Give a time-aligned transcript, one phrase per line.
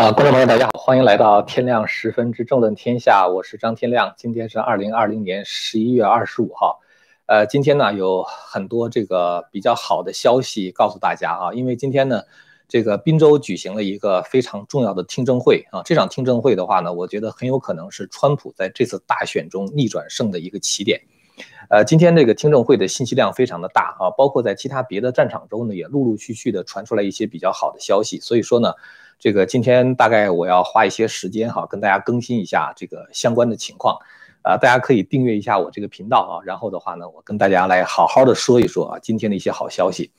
[0.00, 4.14] 呃，观众朋友，大家好，欢迎来到天亮十分之政论天下，我是张天亮。
[4.16, 6.78] 今天是二零二零年十一月二十五号，
[7.26, 12.22] 呃，今天呢有很多这个比较好的消息告诉大家啊，因为今天呢，
[12.68, 21.00] 这个滨州举行了一个非常重要的听证会啊，这场听证会的话呢，我觉得很有可能是川普在这次大选中逆转胜的一个起点。
[21.70, 28.74] 呃，今天这个听证会的信息量非常的大啊，包括在其他别的战场中呢，也陆陆续续的传出来一些比较好的消息，所以说呢。
[29.18, 33.98] 这个今天大概我要花一些时间哈，跟大家更新一下这个相关的情况，
[34.42, 40.12] 啊，大家可以订阅一下我这个频道啊，然后的话呢，我跟大家来好好的说一说啊今天的一些好消息，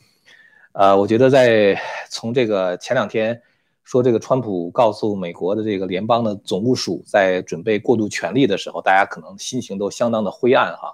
[0.74, 3.42] 呃，我觉得在从这个前两天
[3.86, 10.94] 说这个川普告诉美国的这个联邦的总务署在准备过渡权力的时候，大家可能心情都相当的灰暗哈，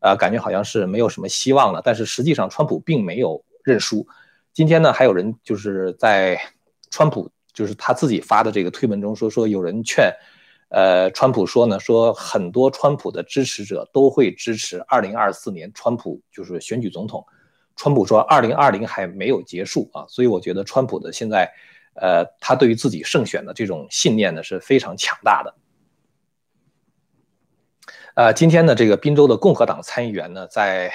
[0.00, 4.06] 呃，感觉好像是没有什么希望了，但是实际上川普并没有认输，
[4.52, 6.38] 今天呢还有人就是在
[6.90, 7.30] 川普。
[7.58, 10.14] 就是他自己发的这个推文中说，说有人劝，
[10.68, 17.26] 呃，川普说呢，说很多川普的支持者都会支持二零二四年川普就是选举总统。
[17.74, 21.50] 川普说二零二零还没有结束啊，所以我觉得川普的现在，
[21.94, 25.54] 呃，他对于自己胜选的这种信念呢是非常强大的。
[28.14, 30.92] 呃，今天呢，这个宾州的共和党参议员呢在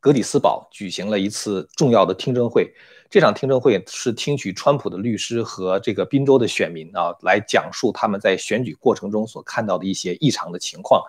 [0.00, 2.74] 格里斯堡举行了一次重要的听证会。
[3.14, 11.00] 这场听证会是听取川普的律师和这个宾州的选民啊，来讲述他们在选举过程中所看到的一些异常的情况。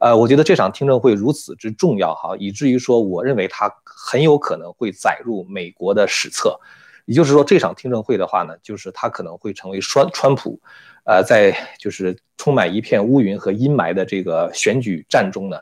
[0.00, 6.58] 呃，我觉得这场听证会如此之重要哈，以至于说，我认为它很有可能会载入美国的史册。
[7.04, 10.58] 也就是说，这场听证会的话呢，就是它可能会成为川川普，
[11.04, 15.58] 呃，在就是充满一片乌云和阴霾的这个选举战中呢，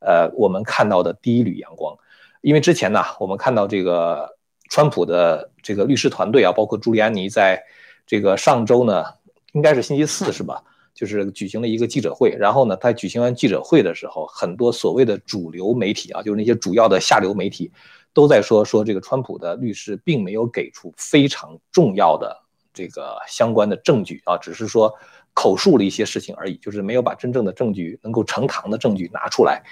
[0.00, 1.96] 呃，我们看到的第一缕阳光。
[2.40, 4.34] 因为之前呢，我们看到这个。
[4.68, 7.62] 川普的这个律师团队啊，包括朱利安尼，在
[8.06, 9.04] 这个上周呢，
[9.52, 10.62] 应该是星期四是吧？
[10.94, 12.30] 就是举行了一个记者会。
[12.30, 17.70] 然后呢，他举行完记者会的时候，很多所谓的主流媒体啊，就是那些主要的下流媒体，
[18.14, 22.34] 都在说说这个川普的律师并没有给出非常重要的
[22.72, 24.92] 这个相关的证据啊，只是说
[25.34, 29.62] 口述了一些事情而已，就是没有把真正的证据能够呈堂的证据拿出来。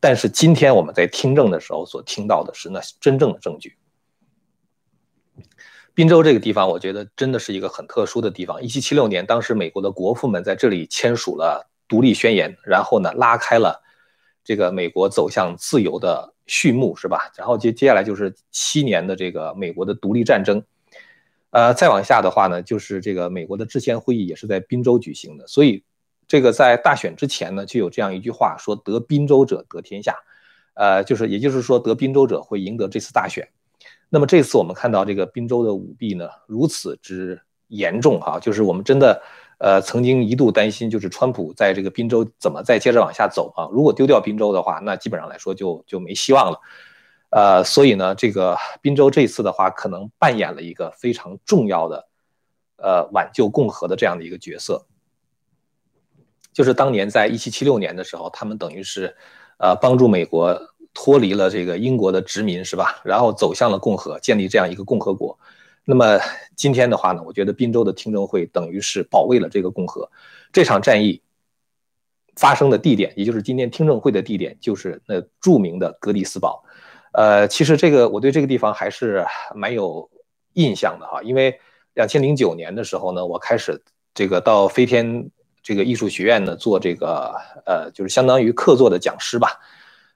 [0.00, 3.76] 但是今天我们在听证的时候所听到的是那真正的证据。
[5.94, 8.60] 滨州这个地方，我觉得真的是一个很特殊的地方。
[8.60, 13.80] 一七七六年，当时美国的国父们在这里签署了独立宣言，然后呢，拉开了
[14.42, 17.30] 这个美国走向自由的序幕，是吧？
[17.36, 20.60] 然后接接下来就是七年的这个美国的独立战争。
[21.50, 25.46] 呃，再往下的话呢，就是这个美国的制宪会议也是在滨州举行的。
[25.46, 25.84] 所以，
[26.26, 30.16] 这个在大选之前呢，就有这样一句话说：“得滨州者得天下。”
[30.74, 33.48] 呃，就是也就是说，得滨州者会赢得这次大选。
[34.14, 39.20] 那么这次我们看到这个滨州的舞弊呢，如此之严重哈，就是我们真的，
[39.58, 43.66] 呃，曾经一度担心，就是川普在这个滨州怎么再接着往下走啊？
[43.72, 46.60] 如果丢掉滨州的话，那基本上来说就就没希望了，
[47.30, 52.08] 呃，所以呢，这个滨州这次的话，可能扮演了一个非常重要的，
[52.76, 54.86] 呃，挽救共和的这样的一个角色，
[56.52, 59.16] 就是当年在一七七六年的时候，他们等于是，
[59.58, 60.56] 呃，帮助美国。
[60.94, 63.00] 脱离了这个英国的殖民是吧？
[63.04, 65.36] 然后走向了共和，建立这样一个共和国。
[65.84, 66.18] 那么
[66.56, 70.08] 今天的话呢，我觉得滨州的听证会等于是保卫了这个共和。
[70.52, 71.20] 这场战役
[72.36, 76.64] 发生的地点，也就是今天听证会的地点，就是那著名的格里斯堡。
[77.12, 80.08] 呃，其实这个我对这个地方还是蛮有
[80.54, 81.58] 印象的哈，因为
[81.94, 83.82] 两千零九年的时候呢，我开始
[84.14, 85.28] 这个到飞天
[85.62, 87.34] 这个艺术学院呢做这个
[87.66, 89.60] 呃，就是相当于客座的讲师吧。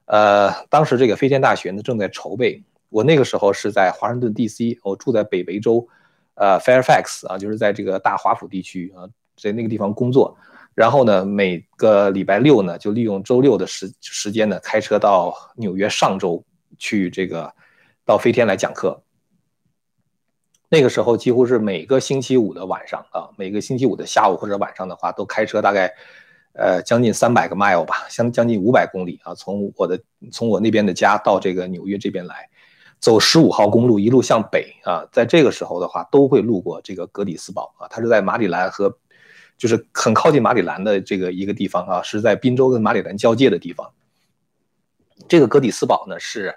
[0.09, 5.87] 呃，当时这个飞天大学呢正在筹备，我那个时候是在华盛顿 D.C.，我住在北维州，
[6.33, 9.05] 呃，Fairfax 啊，就是在这个大华府地区啊，
[9.37, 10.35] 在那个地方工作。
[10.75, 16.43] 然后呢，每个礼拜六呢，就利用周六的时时间呢，开车到纽约上周
[16.79, 17.53] 去这个
[18.07, 19.03] 到飞天来讲课。
[20.71, 25.93] 那个时候几乎是每个星期五的晚上啊，每个星期五的下午或者晚上的话，都开车大概。
[26.59, 29.97] 呃，将近三百个 mile 吧，相将近五百公里啊，从我的
[30.33, 32.51] 从我那边的家到这个纽约这边来，
[32.99, 38.99] 走十五号公路一路向北啊，在这个时候的话，都会路过这个格里斯堡啊，它是在马里兰和
[39.57, 43.93] 就是很靠近马里兰的这个一个地方啊，是在宾州跟马里兰交界的地方。
[45.29, 46.53] 这个格里斯堡呢，是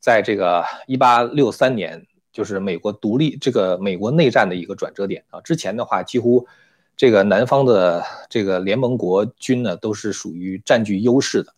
[0.00, 6.48] 在这个一八六三年，就是美国独立这个美国内战的一个转折点啊，之前的话几乎。
[6.96, 11.52] 这个南方的这个联盟国军呢，都是属于占据优势的，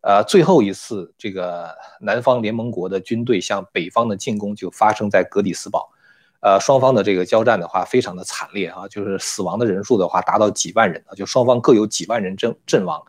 [0.00, 1.68] 呃，最后一次这个
[2.00, 5.88] 南方联盟国的军队向北方的进攻就发生在格里斯堡，
[6.40, 13.00] 呃，双方的这个交战的话，非常的惨烈啊，就是死亡的人数的话，达到几万人啊，就双方各有几万人阵阵亡。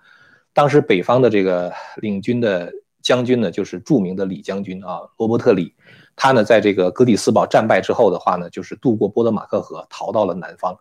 [0.54, 2.72] 当时北方的这个领军的
[3.02, 5.74] 将军呢，就是著名的李将军啊，罗伯特李，
[6.16, 10.78] 他呢在这个格里斯堡战败之后的话呢，就是渡过波德马克河，逃到了南方。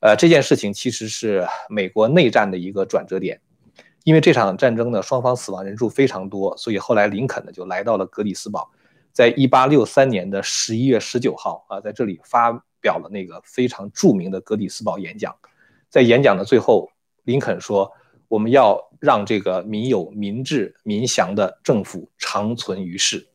[0.00, 3.40] 呃，这件事情其实是美国内战的一个转折点，
[4.04, 8.70] 因为这场战争呢，双方死亡人数非常多，所以后来林肯呢就来到了格里斯堡。
[9.12, 12.50] 在一八六三年的十一月十九号啊，在这里发
[12.80, 15.36] 表了那个非常著名的格里斯堡演讲。
[15.90, 16.90] 在演讲的最后，
[17.24, 17.92] 林肯说
[18.28, 23.26] ：“我们要让这个民有、民治、民祥的政府长存于世。”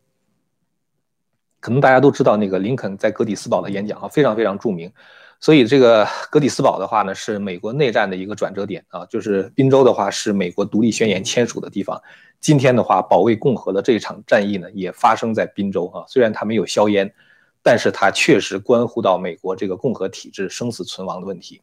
[1.59, 4.91] 可能大家都知道那个林肯在格里斯堡的演讲啊，非常非常著名。
[5.39, 9.05] 所以这个格里斯堡的话呢，是美国内战的一个转折点啊。
[9.05, 12.01] 就是宾州的话，是美国独立宣言签署的地方。
[12.39, 16.03] 今天的话，保卫共和的这场战役呢，也发生在宾州啊。
[16.07, 17.13] 虽然它没有硝烟，
[17.61, 21.61] 但是它确实关乎到美国这个共和体制生死存亡的问题。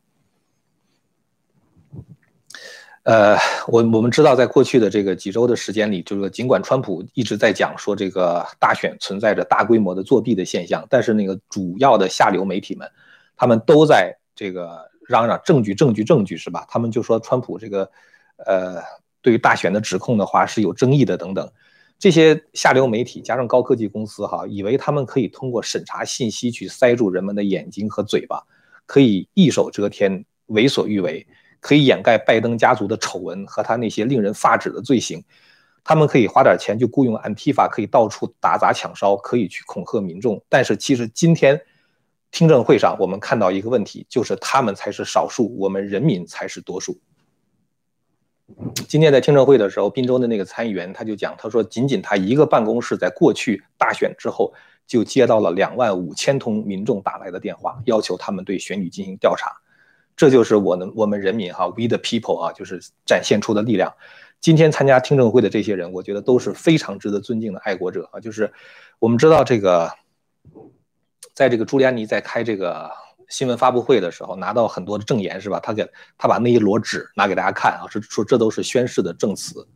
[3.04, 3.36] 呃，
[3.66, 12.88] 我我们知道，在过去的这个几周的时间里，就是尽管川普一直在讲说这个大选存在着大规模的作弊的现象，但是那个主要的下流媒体们。
[13.36, 16.64] 他们都在这个嚷嚷证据、证据、证据，是吧？
[16.68, 17.90] 他们就说川普这个，
[18.46, 18.82] 呃，
[19.20, 21.50] 对于大选的指控的话是有争议的等等。
[21.98, 28.42] 这些下流媒体加上高科技公司，哈，以为他们可以通过审查信息去塞住人们的眼睛和嘴巴，
[28.86, 31.26] 可以一手遮天、为所欲为，
[31.60, 35.22] 可以掩盖拜登家族的丑闻和他那些令人发指的罪行。
[35.84, 40.42] 他们可以花点钱就雇佣安提法，可以到处打砸抢烧，可以去恐吓民众。
[40.48, 41.60] 但是其实今天。
[42.32, 46.98] 听证会上，我们看到一个问题，就是他们才是少数，我们人民才是多数。
[48.88, 54.52] 今天在听证会的时候，滨州的那个参议员他就讲，他说，仅仅他一个办公室在过去大选之后，
[54.86, 59.52] 就接到了两万五千通民众打来的电话，要求他们对选举进行调查。
[60.16, 63.92] 这就是我们我们人民哈，we the people 啊，就是展现出的力量。
[64.40, 68.20] 今天参加听证会的这些人，我觉得都是非常值得尊敬的爱国者啊。
[68.20, 68.50] 就是
[68.98, 69.92] 我们知道这个。
[71.34, 72.90] 在这个朱利安尼在开这个
[73.28, 75.58] 新闻发布会的时候，拿到很多的证言，是吧？
[75.60, 75.88] 他给
[76.18, 79.66] 他把那一摞纸拿给大家看啊，说说这都是宣誓的证词。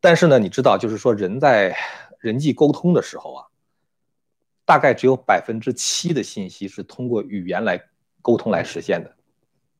[0.00, 1.74] 但是呢，你知道，就是说人在
[2.18, 3.46] 人际沟通的时候啊，
[4.66, 7.82] 大概只有百分之七的信息是通过语言来
[8.20, 9.16] 沟通来实现的，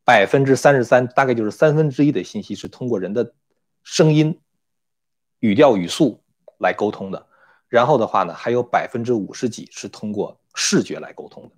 [0.03, 3.35] 百分之三十三，大概就是三分之一的信息是通过人的
[3.83, 4.41] 声音、
[5.41, 6.23] 语调、语速
[6.57, 7.27] 来沟通的。
[7.69, 10.41] 然后的话呢，还有百分之五十几是通过。
[10.55, 11.51] 视觉来沟通的，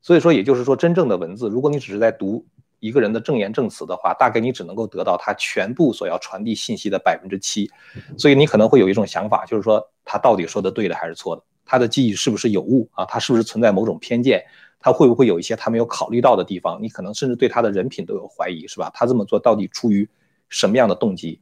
[0.00, 2.46] 所以说，也就是说，真正的文字，如果你只是在读
[2.80, 7.70] 一个人的证言证词的话，大概你只能够得到他全部所要传递信息的百分之七，
[8.18, 13.04] 所以你可能会有一种想法，就是说他到底说的对的还是错的，他的记忆是不是有误啊？
[13.04, 14.44] 他是不是存在某种偏见？
[14.80, 16.82] 他会不会有一些他没有考虑到的地方？
[16.82, 18.90] 你可能甚至对他的人品都有怀疑，是吧？
[18.92, 20.08] 他这么做到底出于
[20.48, 21.40] 什么样的动机？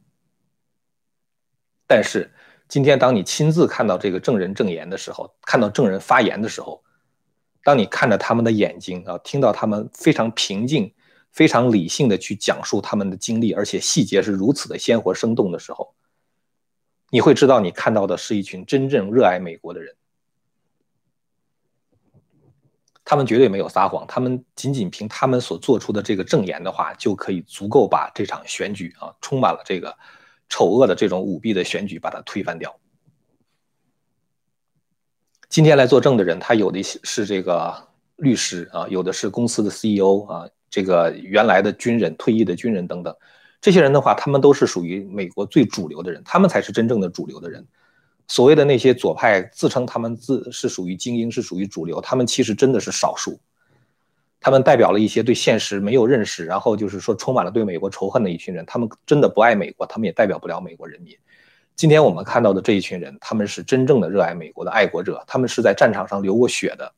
[1.87, 2.31] 但是
[2.67, 6.83] 今天当你亲自看到这个证人证言的时候，看到证人发言的时候，
[7.63, 10.93] 当你看着他们的眼睛啊，听到他们非常平静、
[11.31, 15.93] 非常理性的去讲述他们的经历，而且细节是如此的鲜活生动的时候，
[17.11, 19.95] 你会知道你看到的是一群真正热爱美国的人。
[23.03, 29.95] 他们绝对没有撒谎，他们仅仅凭他们所做出的这个证言的话，就可以足够把这场选举啊，充满了这个
[30.49, 32.75] 丑恶的这种舞弊的选举，把它推翻掉。
[35.51, 37.75] 今天来作证的人，他有的是这个
[38.15, 43.13] 律师啊，有的是公司的 CEO 啊，这个原来的军人、退役的军人等等。
[43.59, 47.67] 这些人的话，他们都是属于美国最主流的人，他们才是真正的主流的人。
[48.29, 53.37] 所谓的那些左派自称他们自是属于精英，是属于主流，他们其实真的是少数。
[54.39, 58.65] 他们代表了一些对现实没有认识，然后就是说充满了对美国仇恨的一群人。
[58.65, 61.13] 他们真的不爱美国，他们也代表不了美国人民。
[61.81, 66.93] 今天我们看到的这一群人，他们是真正的热爱美国的爱国者，他们是在战场上流过血的，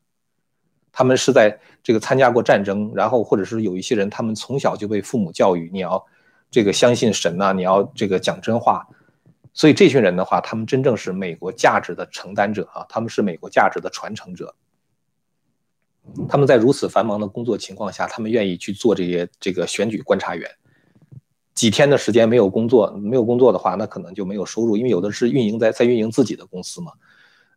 [0.91, 6.05] 他们是在这个参加过战争，然后或者是有一些人，他们从小就被父母教育，你要
[6.51, 8.85] 这个相信神呐，你要这个讲真话，
[9.53, 14.53] 所以这群人的话，他们真正是美国价值的承担者啊，他们是美国价值的传承者，
[16.27, 20.51] 他们在如此繁忙的工作情况下，他们愿意去做这些这个选举观察员。
[21.53, 26.91] 几天的时间没有工作，没有工作的话，那可能就没有收入，因为有的是运营在在运营自己的公司嘛。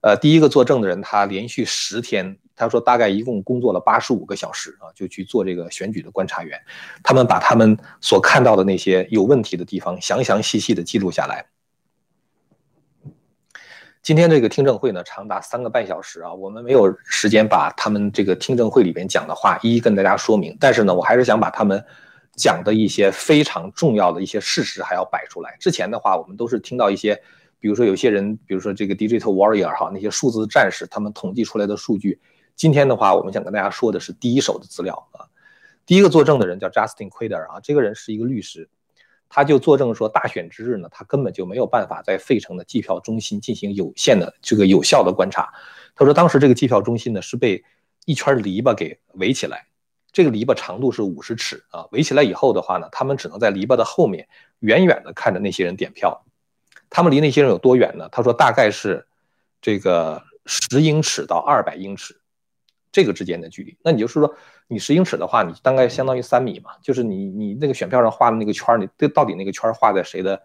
[0.02, 6.60] 呃，第一个作证的人，他连续十天，他说大概一共工作了八十五个小时啊，就去做这个选举的观察员。
[7.02, 11.46] 他们把他们所看到的那些有问题的地方，详详细细的记录下来。
[14.02, 20.56] 今天这个听证会呢，长达三个半小时啊，我们没有时间把他们这个听证会里边讲的话一一跟大家说明。
[20.60, 21.84] 但是呢，我还是想把他们
[22.36, 25.56] 讲的一些非常重要的一些事实还要摆出来。
[25.58, 27.20] 之前的话，我们都是听到一些，
[27.58, 32.20] 比如说有些人，比如说这个 Digital Warrior 哈，那些数字战士他们统计出来的数据。
[32.54, 35.26] 今天的话，我们想跟大家说的是第一手的资料啊。
[35.86, 38.68] 第一个作证的人叫 Justin Quider 啊，这个人是一个律师。
[39.28, 45.52] 他就作证说，大选之日呢，他根本就没有办法在费城的计票中心进行有限的这个有效的观察。
[45.96, 47.64] 他说，当时这个计票中心呢是被
[48.04, 49.65] 一圈篱笆给围起来，
[50.16, 51.85] 这个篱笆长度是五十尺啊。
[51.92, 54.26] 围起来以后的话呢，他们只能在篱笆的后面
[54.61, 56.25] 远远的看着那些人点票。
[56.88, 58.08] 他们离那些人有多远呢？
[58.11, 59.06] 他说大概是
[59.61, 62.18] 这个十英尺到二百英尺。
[62.92, 64.35] 这个之间的距离，那你就是说，
[64.68, 70.42] 你十英尺的话，你大概相当于三米嘛，就是你你那个选票上画的那个圈，你这到底那个圈画在谁的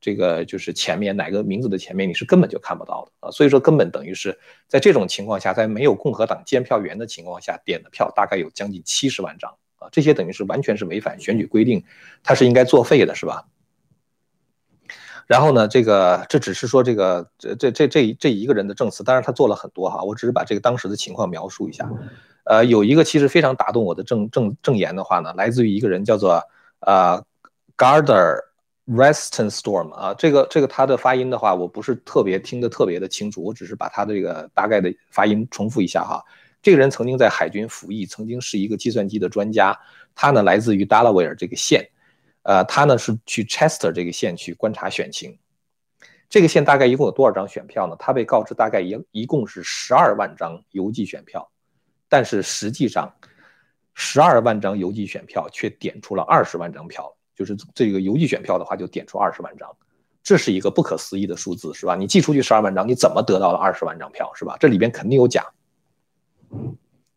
[0.00, 3.30] 这个就是前面哪个名字的前面，你是根本就看不到的啊。
[3.30, 11.84] 所以说，根本等于是在这种情况下，在没有共和党监票员的情况下点的票，大概有将近七十万张啊，这些等于是完全是违反选举规定，
[12.22, 13.46] 它是应该作废的，是吧？
[15.26, 21.86] 然后呢，这个这只是说这个这这这这这一个人的证词，当然他做了很多哈，我只是把这个当时的情况描述一下。
[22.44, 26.42] 呃，有一个其实非常打动我的证证证言的话呢，来自于一个人叫做
[26.80, 27.22] 呃
[27.76, 28.38] Garder
[28.88, 36.24] Restenstorm 啊，这个这个他的发音的话，我不是特别听得特别的清楚，我只是把他的这个大概的发音重复一下哈。
[36.62, 39.78] 这个人曾经在海军服役，曾经是一个计算机的专家，
[40.14, 41.86] 他呢来自于 Delaware 这个县。
[42.44, 45.38] 呃，他呢是去 Chester 这个县去观察选情，
[46.30, 47.94] 这个县大概一共有多少张选票呢？
[47.98, 51.46] 他被告知大概一一共是十二万张邮寄选票，
[52.08, 53.14] 但是实际上，
[53.92, 59.70] 十二万张邮寄选票却点出了二十万张票，就是这个邮寄选票的话就点出二十万张，
[60.24, 61.94] 这是一个不可思议的数字，是吧？
[61.94, 64.56] 你寄出去十二万张，你怎么得到了二十万张票，是吧？
[64.58, 65.46] 这里边肯定有假。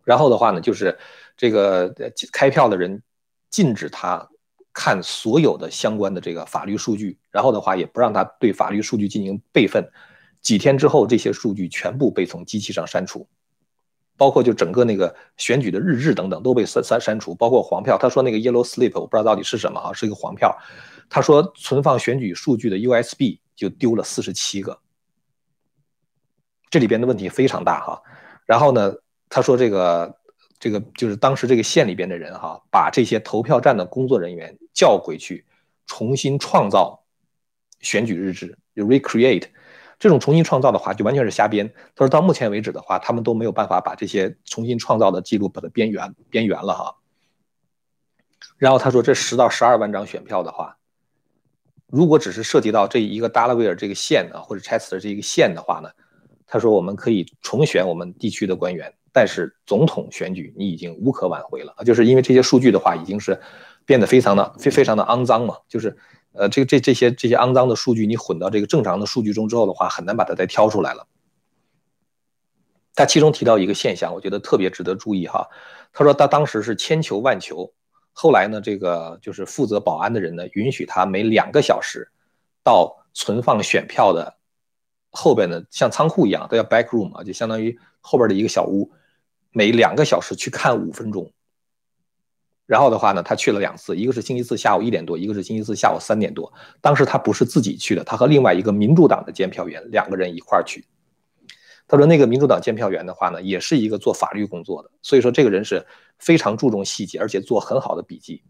[0.03, 0.95] 然后的话呢，就是
[1.35, 1.91] 这个
[2.31, 3.01] 开票的人
[3.49, 4.27] 禁止他。
[4.73, 9.85] 看所有的相关的这个法律数据，然后的话也不让他对法律数据进行备份。
[10.41, 13.27] 几天之后，这些数据全部被从机器上删除，
[14.21, 17.97] 包括就整个那个选举的日志等等都被删删删除，包括黄票。
[17.97, 20.55] 他说那个 yellow slip 我不知道到底是什么啊，是一个黄票。
[21.09, 24.77] 他说存放选举数据的 USB 就丢了四十七个，
[26.69, 27.99] 这里边的问题非常大哈。
[28.45, 28.93] 然后呢，
[29.27, 30.15] 他说这个。
[30.59, 35.43] 这个就是当时这个县里边的人哈，把这些投票站的工作人员叫回去，
[35.87, 37.03] 重新创造
[37.79, 39.47] 选举日志，就 recreate。
[40.01, 41.71] 这种重新创造的话，就完全是瞎编。
[41.95, 46.95] 他说到目前为止的话，他们都没有办法把这些重新创造的记录把它边缘边缘了哈。
[48.57, 50.75] 然后他说这十到十二万张选票的话，
[51.85, 55.89] 如果只是涉及到这一个达拉维尔这个县啊，或者切斯特这一个县的话呢，
[56.47, 58.91] 他说我们可以重选我们地区的官员。
[59.13, 63.39] 但是总统选举你已经无可挽回了啊，就是因为这些数据的话已经是
[63.85, 65.95] 变得非常的非非常的肮脏嘛，就是
[66.33, 71.07] 呃这个这这些这些肮脏的数据你混到这个正常的数据中之后的话，很难把它再挑出来了。
[72.93, 75.47] 他其中提到一个现象，我觉得特别值得注意哈。
[75.93, 77.73] 他说他当时是千求万求，
[78.11, 82.09] 后来呢这个就是负责保安的人呢允许他每两个小时
[82.63, 84.37] 到存放选票的
[85.09, 88.91] 后边的像仓库一样，都叫 back room 啊，就相当于后边的一个小屋。
[89.53, 91.29] 每两个小时去看五分钟，
[92.71, 96.53] 然后的话呢，他去了两次，一个是星期四下午一点多，一个是星期四下午三点多。
[96.79, 100.85] 当时他不是自己去的，他和另外一个民主党的监票员两个人一块儿去。
[101.85, 105.85] 他说那个民主党监票员的话呢，也是一个做法律工作的，所以说这个人是
[106.17, 108.41] 非常注重细节，而且做很好的笔记。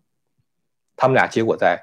[0.96, 1.82] 他们俩结果在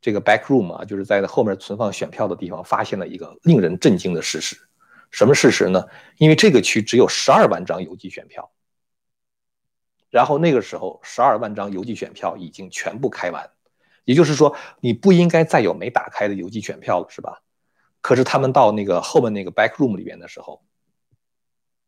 [0.00, 4.56] 这个 back room 啊，就是在后面存放选票的地方，发现了一个令人震惊的事实。
[5.10, 5.84] 什么事实呢？
[6.16, 8.50] 因为这个区只有十二万张邮寄选票，
[10.14, 13.50] 然后那个时候十二万张邮寄选票已经全部开完，
[14.04, 17.42] 也就是说你不应该再有没打开的邮寄选票了，是吧？
[18.00, 20.62] 可是他们到那个后面那个 back room 里边的时候，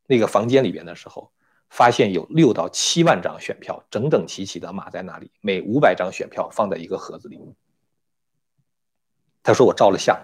[0.08, 1.30] 那个房间里边的时候，
[1.70, 7.38] 发现有六到七万张选票整整齐齐的码在那里，每五百张选票放在一个盒子里。
[9.44, 10.18] 他说我照了相。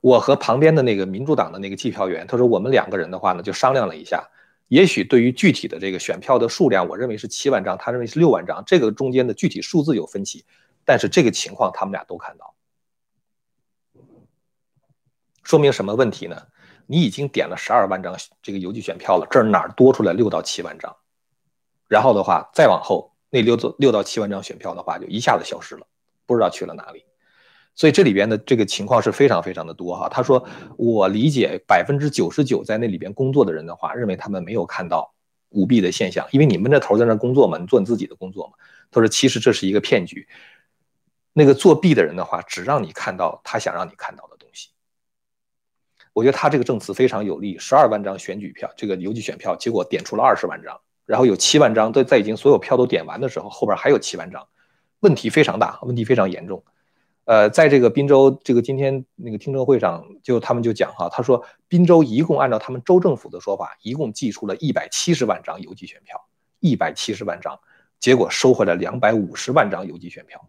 [0.00, 4.28] 我和旁边的那个民主党的那个计票员，他说我们两个人的话呢，就商量了一下，
[4.68, 10.44] 也许对于具体的这个选票的数量，我认为是七万张，他认为是六万张，这个中间的具体数字有分歧，
[10.84, 12.54] 但是这个情况他们俩都看到，
[15.44, 16.46] 说明什么问题呢？
[16.88, 20.96] 你已经点了十二万张这个邮寄选票了，这儿哪儿多出来六到七万张？
[21.88, 25.86] 然后的话，再往后那六到六到七万张选票的话，就一下子消失了，
[26.26, 27.04] 不知道去了哪里。
[27.76, 30.08] 所以这里边的这个情况是非常非常的多哈。
[30.08, 30.44] 他说，
[30.76, 35.14] 我理解百分之九十九在那里边工作的人的话，认为他们没有看到
[35.50, 38.54] 舞弊的现象，因为你闷着头在那工作嘛，你做你自己的工作嘛。
[38.90, 40.26] 他说，其实这是一个骗局，
[41.34, 44.70] 那个作弊的人的话，只让你看到他想让你看到的东西。
[46.14, 54.48] 我觉得他这个证词非常有力，十二万张选举票，这个邮寄选票，结果点出了二十万张，然后有七万张都在已经所有票都点完的时候，后边还有七万张，
[55.00, 56.64] 问题非常大，问题非常严重。
[57.26, 66.24] 呃，在这个滨州这个今天那个听证会上，就他们就讲哈，他说滨州一共按照他们州政府的说法，一共寄出了一百七十万张邮寄选票，
[66.60, 67.58] 一百七十万张，
[67.98, 70.40] 结果收回来两百五十万张邮寄选票，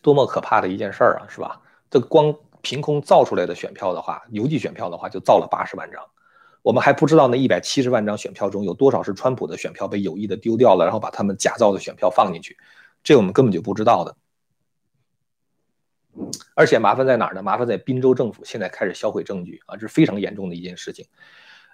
[0.00, 1.60] 多么可怕的一件事儿啊，是吧？
[1.90, 6.02] 这光凭空造出来的选票的话，邮寄选票的话就造了八十万张，
[6.62, 12.56] 我们还不知道那一百七十万张选票中有多少是川普的选票被有意的丢掉了，然后把他们假造的选票放进去。
[13.04, 14.16] 这我们根本就不知道的，
[16.54, 17.42] 而且麻烦在哪儿呢？
[17.42, 21.06] 麻烦在滨州政府现在开始销毁证据啊，这是非常严重的一件事情。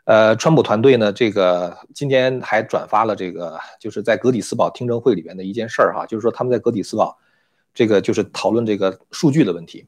[0.05, 7.17] 呃，川普团队呢，这个今天还转发了这个，就是在格底斯堡听证会里边的一件事儿哈，就是说他们在格底斯堡，
[7.73, 9.87] 这个就是讨论这个数据的问题。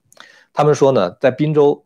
[0.53, 1.85] 他们说呢，在滨州，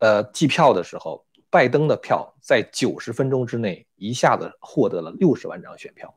[0.00, 6.14] 呃，计票的时候，拜登的票在九十分钟之内一下子获得了六十万张选票。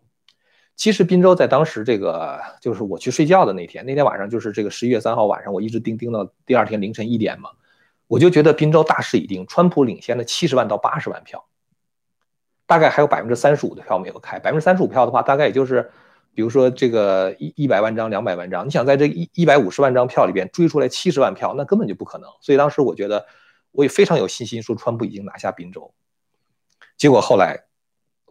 [0.80, 7.50] 其实滨州在当时这个就是我去睡觉的那天，那天晚上就是这个十一月三号晚上，我一直盯盯到第二天凌晨一点嘛，
[8.08, 11.46] 我就觉得滨州大势已定，川普领先了七十万到八十万票，
[12.66, 15.92] 大概还有百分之三十五的票没有开，百分之三十五票的话，大概也就是
[16.34, 22.30] 比如说这个一一百万张、两百万张，你想在这一一百五十万张票里边追出来七十万票，那根本就不可能。
[22.40, 23.26] 所以当时我觉得
[23.74, 25.94] 我也非常有信心说川普已经拿下滨州，
[26.96, 27.66] 结果后来。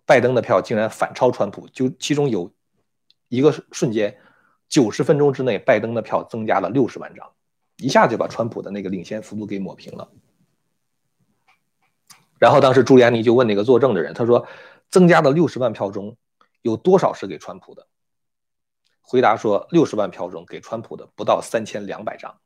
[0.08, 2.50] 拜登的票竟然反超川普，就其中有
[3.28, 4.18] 一个瞬间，
[4.66, 7.30] 九十分钟之内，拜登的票增加了六十万张，
[7.76, 10.10] 一下就把川普的那个领先幅度给抹平了。
[12.38, 14.48] 然后当时朱利安尼就问那个作证的人，他说
[14.88, 16.16] ：“增加的六十万票中
[16.62, 17.86] 有多少是给川普的？”
[19.02, 22.40] 回答说：“六十万票中给川普的不到三千两百张，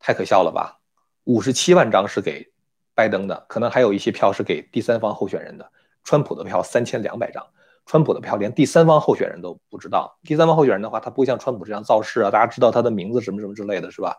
[0.00, 0.80] 太可笑了吧？
[1.22, 2.50] 五十七万张是给
[2.92, 5.70] 拜登的，可能还有一些票是给第三方候选人的。”
[6.06, 7.44] 川普的票三千两百张，
[7.84, 10.16] 川普的票连第三方候选人都不知道。
[10.22, 14.16] 第三方候选人的话，他不会像川普这样造势啊，大家知道他的名字什么什么之类的是吧？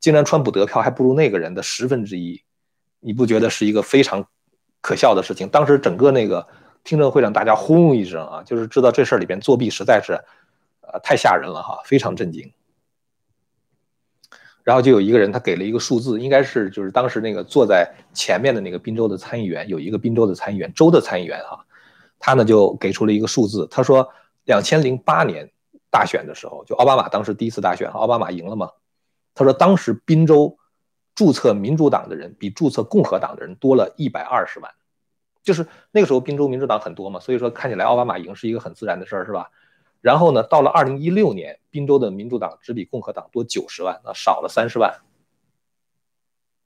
[0.00, 2.42] 竟然川普得票还不如那个人的十分之一，
[3.00, 4.26] 你不觉得是一个非常
[4.80, 5.46] 可笑的事情？
[5.48, 6.46] 当时整个那个
[6.82, 10.14] 听证会上，大家轰一声啊，就是知道这事儿里边作弊实在是，
[10.80, 12.50] 呃，太吓人了哈，非常震惊。
[14.68, 21.64] 然后就有一个人，他给了一个数字，应该是就是当时那个坐在前面的那个宾州的参议员，有一个宾州的参议员，州的参议员哈，
[22.18, 24.06] 他呢就给出了一个数字，他说，
[24.44, 25.50] 两千零八年
[25.90, 28.68] 大选的时候，就奥巴马当时第一次大选，奥巴马赢了嘛，
[29.34, 30.58] 他说当时宾州
[31.14, 34.70] 注册民主党的人比注册共和党的人多了一百二十万，
[35.42, 39.48] 就是那个时候宾州民主党很多嘛，所以说看起来奥巴马赢是一个很自然的事儿，是吧？
[40.00, 45.00] 然后呢，到了二零一六年，宾州的民主党只比共和党多九十万，那少了三十万。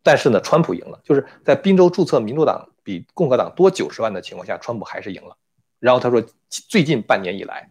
[0.02, 5.36] 但是呢，川普赢了，就是在宾州注册民主党比共和党多九十万的情况下，川普还是赢了。
[5.78, 7.70] 然后他说，最近半年以来，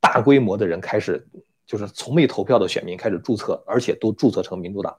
[0.00, 1.26] 大规模的人开始，
[1.66, 4.96] 就是从未投票的选民开始注册，而且都注册成民主党。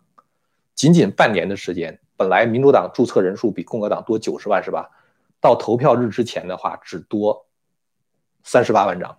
[0.76, 4.89] 仅仅半年的时间，本来民主党注册人数比共和党多九十万，是吧？
[5.39, 7.47] 到投票日之前的话，只多
[8.43, 9.17] 三十八万张。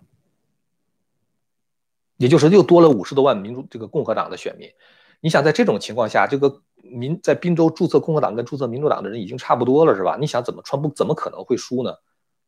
[2.23, 4.69] 也就是又多了五十多万民主这个共和党的选民，
[5.19, 10.17] 你想在这种情况下，这个民在宾州注册共和党跟注册民主党的人已经差不多了，是吧？
[10.17, 11.95] 你想怎么川普怎么可能会输呢？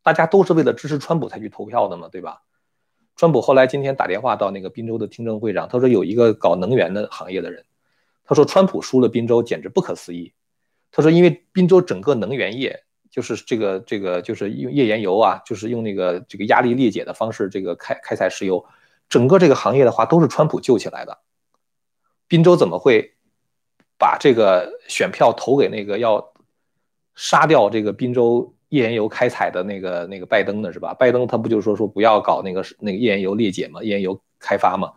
[0.01, 2.43] 大家都是为了支持川普才去投票的嘛，对吧？
[3.17, 7.65] 川普后来今天打电话到那个宾州的听证会上，他说有一个搞能源的行业的人，
[8.23, 10.31] 他说川普输了宾州简直不可思议。
[10.89, 18.65] 他说因为宾州整个能源业就是这个这个就是用页岩油啊，就是用那个这个压力裂解的方式这个开开采石油。
[19.09, 21.19] 整个这个行业的话，都是川普救起来的。
[22.27, 23.13] 宾州怎么会
[23.97, 26.33] 把这个选票投给那个要
[27.15, 30.73] 杀掉这个宾州页岩油开采的那个那个拜登呢？
[30.73, 30.93] 是吧？
[30.93, 34.91] 拜登他不就说说不要搞那个那个页岩油裂解嘛，页岩油开发嘛？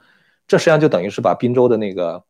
[0.47, 2.25] 这实际上就等于是把宾州的那个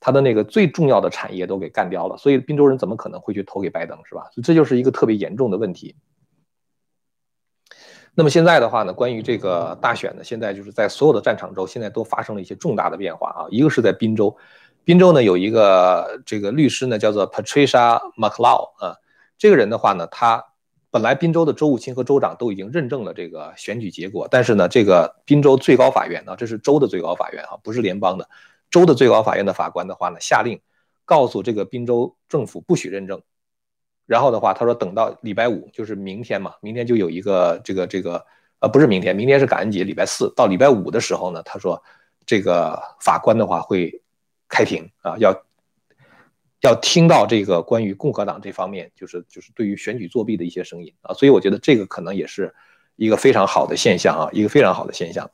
[0.00, 2.16] 他的那个最重要的产业都给干掉了。
[2.16, 3.98] 所以宾州人怎么可能会去投给拜登？
[4.04, 4.24] 是吧？
[4.42, 5.94] 这就是一个特别严重的问题。
[8.16, 13.46] 那么现在的话呢，关于这个大选呢，现在就是在所有的战场州，现在都发生了一些重大的变化啊。
[13.50, 14.36] 一个是在宾州，
[14.84, 18.96] 宾州呢有一个这个律师呢叫做 Patricia McLeod 啊，
[19.36, 20.44] 这个人的话呢，他
[20.92, 28.28] 本来宾州的州务卿和州长都已经认证了这个选举结果，但是呢，这个宾州最高法院呢，这是州的最高法院啊，不是联邦的，
[28.70, 30.60] 州的最高法院的法官的话呢，下令
[31.04, 33.20] 告诉这个宾州政府不许认证。
[34.06, 38.24] 然后的话，他说等到礼拜五，就是明天嘛，明天就有一个这个这个
[38.60, 41.82] 呃，不是明天，明天是感恩节，礼拜四到礼拜五的时候呢，他说
[42.24, 44.02] 这个法官的话会
[44.48, 45.34] 开庭啊，要。
[46.60, 52.54] 要听到这个关于共和党这方面，就是就是对于选举作弊的一些声音啊，所以我觉得这个可能也是
[52.96, 55.30] 一个非常好的现象啊，一个非常好的现象。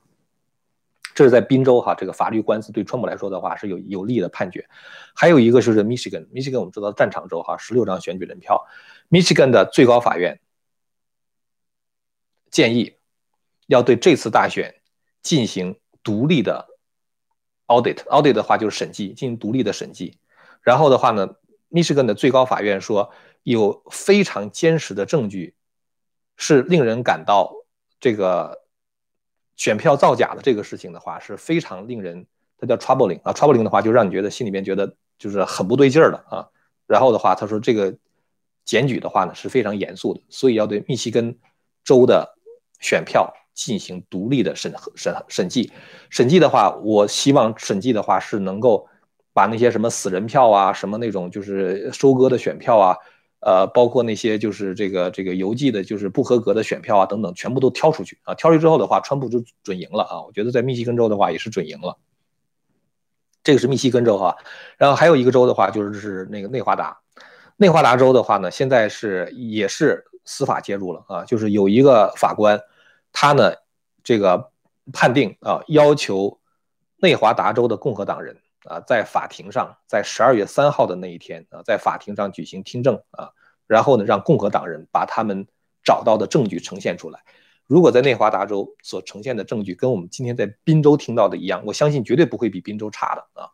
[1.21, 4.67] 这是在宾州哈，这个法律官司对川普来说的话是有有利的判决。
[5.15, 8.67] 还有一个就是 Michigan，Michigan 我们知道战场州哈，十六张选举人票
[9.11, 10.41] ，Michigan 的最高法院
[12.51, 12.97] 建议
[13.67, 14.77] 要对这次大选
[15.21, 16.69] 进行独立的
[17.67, 20.19] audit，audit 的话就是审计，进行独立的审计。
[20.63, 21.35] 然后的话呢，
[21.69, 25.55] 密歇根的最高法院说有非常坚实的证据，
[26.39, 27.53] 是令人感到
[28.01, 28.63] 这个
[29.61, 32.25] 选票造假的这个事情的话是非常令人，
[32.57, 36.49] 它叫 troubling 啊，troubling 的话就让你觉得心里面觉得就是很不对劲儿的啊。
[36.87, 37.95] 然后的话，他说这个
[38.65, 41.37] 检举的话呢是非常严肃的，所以要对密西根
[41.85, 42.39] 州的
[42.79, 45.71] 选票进行独立的审核审审计。
[46.09, 48.89] 审计的话，我希望审计的话是能够。
[49.33, 52.97] 把那些什么死人票啊，什么那种就是收割的选票啊，
[53.41, 58.35] 呃，包括那些就是这个这个邮寄的，就是不合格的选票啊等等，全部都挑出去啊。
[58.35, 60.23] 挑出去之后的话，川普就准赢了啊。
[60.23, 61.99] 我觉得在密西根州的话也是准赢了。
[63.43, 64.37] 这个是密西根州哈，
[64.77, 66.99] 然后还有一个州的话就是是那个内华达，
[67.57, 72.61] 内华达州的话呢，现在是也是司法介入了啊，就是有一个法官，
[73.13, 73.55] 他呢
[74.05, 74.51] 这个
[74.93, 76.39] 判定啊，要求
[76.99, 78.37] 内华达州的共和党人。
[78.65, 83.31] 啊，在法庭上，在十二月三号的那一天啊，在法庭上举行听证啊，
[83.67, 85.47] 然后呢，让共和党人把他们
[85.83, 87.21] 找到的证据呈现出来。
[87.67, 93.51] 如果在内华达州所呈现的证据跟我们今天在宾州听到的一样，我相信绝对不会比宾州差的啊。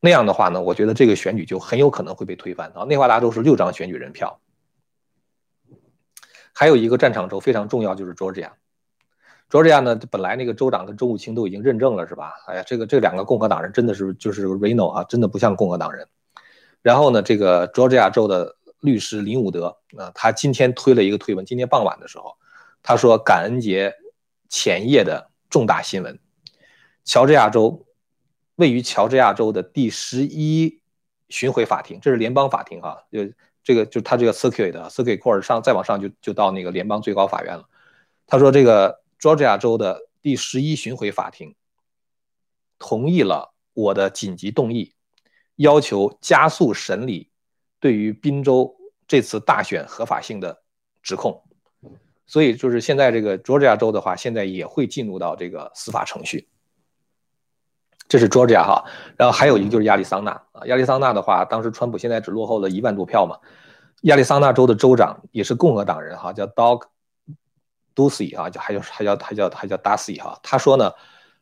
[0.00, 2.84] 那样的话呢，我觉得这个选举就很有可能会被推翻啊。
[2.84, 4.40] 内华达州是六张选举人票，
[6.54, 8.54] 还有一个战场州非常重要，就是佐治亚。
[9.48, 12.34] 佐治亚呢，本来那个州长跟州务卿都已经认证了，是吧？
[12.46, 16.06] 哎呀，这个这两个共和党人真的是就是 Reno 啊，真的不像共和党人。
[16.82, 22.36] 然后呢，这个佐治亚州的律师林伍德啊，他今天推了一个推文，今天傍晚的时候，
[22.82, 23.94] 他说感恩节
[24.50, 26.18] 前夜的重大新闻，
[27.04, 27.86] 乔治亚州
[28.56, 30.82] 位于乔治亚州的第十一
[31.30, 33.20] 巡回法庭，这是联邦法庭哈，就
[33.64, 37.64] 这个就他这个 circuit circuit court 上再往上就就到那个联邦最高法院了。
[38.26, 39.00] 他说这个。
[39.18, 41.54] 佐治亚州的第十一巡回法庭
[42.78, 44.94] 同意了我的紧急动议，
[45.56, 47.30] 要求加速审理
[47.80, 48.76] 对于宾州
[49.06, 50.62] 这次大选合法性的
[51.02, 51.42] 指控。
[52.26, 56.48] 所以，就是现在这个佐治亚州的话，现在也会进入到这个司法程序。
[58.06, 58.84] 这是佐治亚哈，
[59.16, 63.38] 然后还有一个就是亚利桑那啊，亚利桑那的话，当时川普现在只落后了一万多票嘛。
[64.02, 66.82] 亚利桑那州的州长也是共和党人哈，叫 Doug。
[67.98, 70.92] Ducey 哈，就还叫还叫还叫还叫 Ducey 哈，他说呢，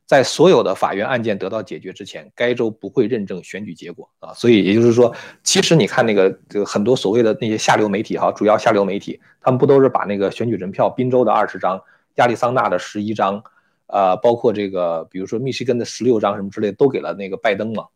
[0.06, 4.32] 在所有的法院案件得到解决之前，该州不会认证选举结果啊。
[4.32, 11.78] 所以也就是说，其实你看那个这个很多所谓的那些下流媒体哈，主要下流媒体，他们不都是把那个选举人票，宾州的二十张，
[12.14, 13.42] 亚利桑那的十一张，
[13.88, 17.88] 呃，包括这个比如说密西根的十六张什么之类，都给了那个拜登嘛，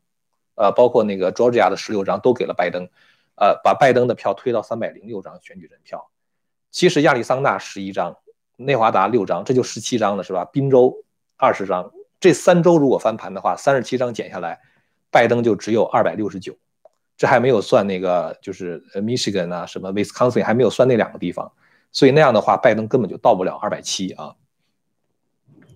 [0.57, 2.89] 呃，包括那个 Georgia 的十六张都给了拜登，
[3.37, 6.11] 呃，把拜登的票推到三百零六张选举人票，
[6.71, 8.17] 其实亚利桑那十一张。
[8.61, 10.45] 内华达六张，这就十七张了，是吧？
[10.45, 10.95] 宾州
[11.37, 14.61] 二十张，这三州如果翻盘的话，三十七张减下来，
[15.11, 16.57] 拜登就只有二百六十九，
[17.17, 21.51] 这还没有算那个就是呃 Michigan 啊，什么 Wisconsin 还没有算那两个地方，
[21.91, 24.35] 所以那样的话，拜登根本就到不了二百七啊。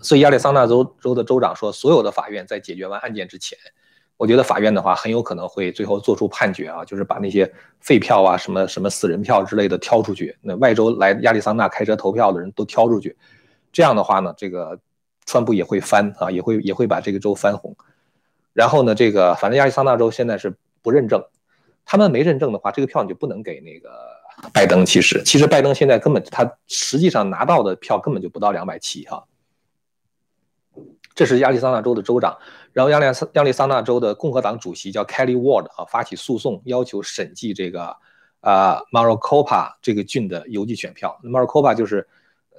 [0.02, 3.58] 所以亚利桑那州州的州长说，所有的法院在解决完案件之前。
[4.16, 13.16] 我觉得法院的话很有可能会最后做出判决啊，就是把那些废票啊、什么什么死人票之类的挑出去，那外州来亚利桑那开车投票的人都挑出去，
[13.72, 14.78] 这样的话呢，这个
[15.26, 17.76] 川普也会翻啊，也会也会把这个州翻红。
[18.52, 21.20] 然后呢，这个反正亚利桑那州现在是不认证，
[21.84, 23.90] 他们没认证的话，这个票你就不能给那个
[24.52, 24.86] 拜登。
[24.86, 29.24] 其实，其实拜登现在根本他实际上拿到的票根本就不到两百七哈。
[31.14, 32.36] 这是亚利桑那州的州长，
[32.72, 37.96] 然后亚利桑亚利桑那州的共和党主席叫 Kelly Ward 啊，发起诉讼，要求审计这个
[38.40, 41.16] 啊 Maricopa 这个郡的邮寄选票。
[41.22, 42.08] Maricopa 就是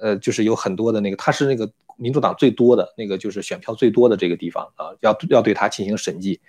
[0.00, 6.40] 呃就是有很多的那个，它是那个民主党最多的那个就是选票最多的这个地方啊，要要对它进行审计，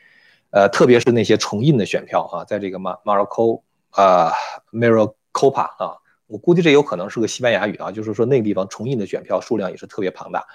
[0.51, 4.31] 呃特别是那些重印的选票啊，在这个 Mar Marico 啊
[4.71, 10.45] Maricopa 啊，我估计这有可能是个西班牙语啊，就是说那个地方重印的选票数量也是特别庞大。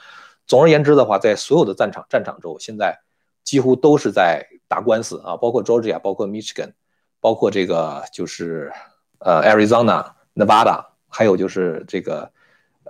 [0.47, 3.01] 总而言之的话，在所有的战场战场州，现在
[3.43, 6.73] 几乎都是在打官司啊，包括 Georgia，包括 Michigan，
[7.21, 8.73] 包括这个就是
[9.19, 12.31] 呃 Arizona、Nevada，还有就是这个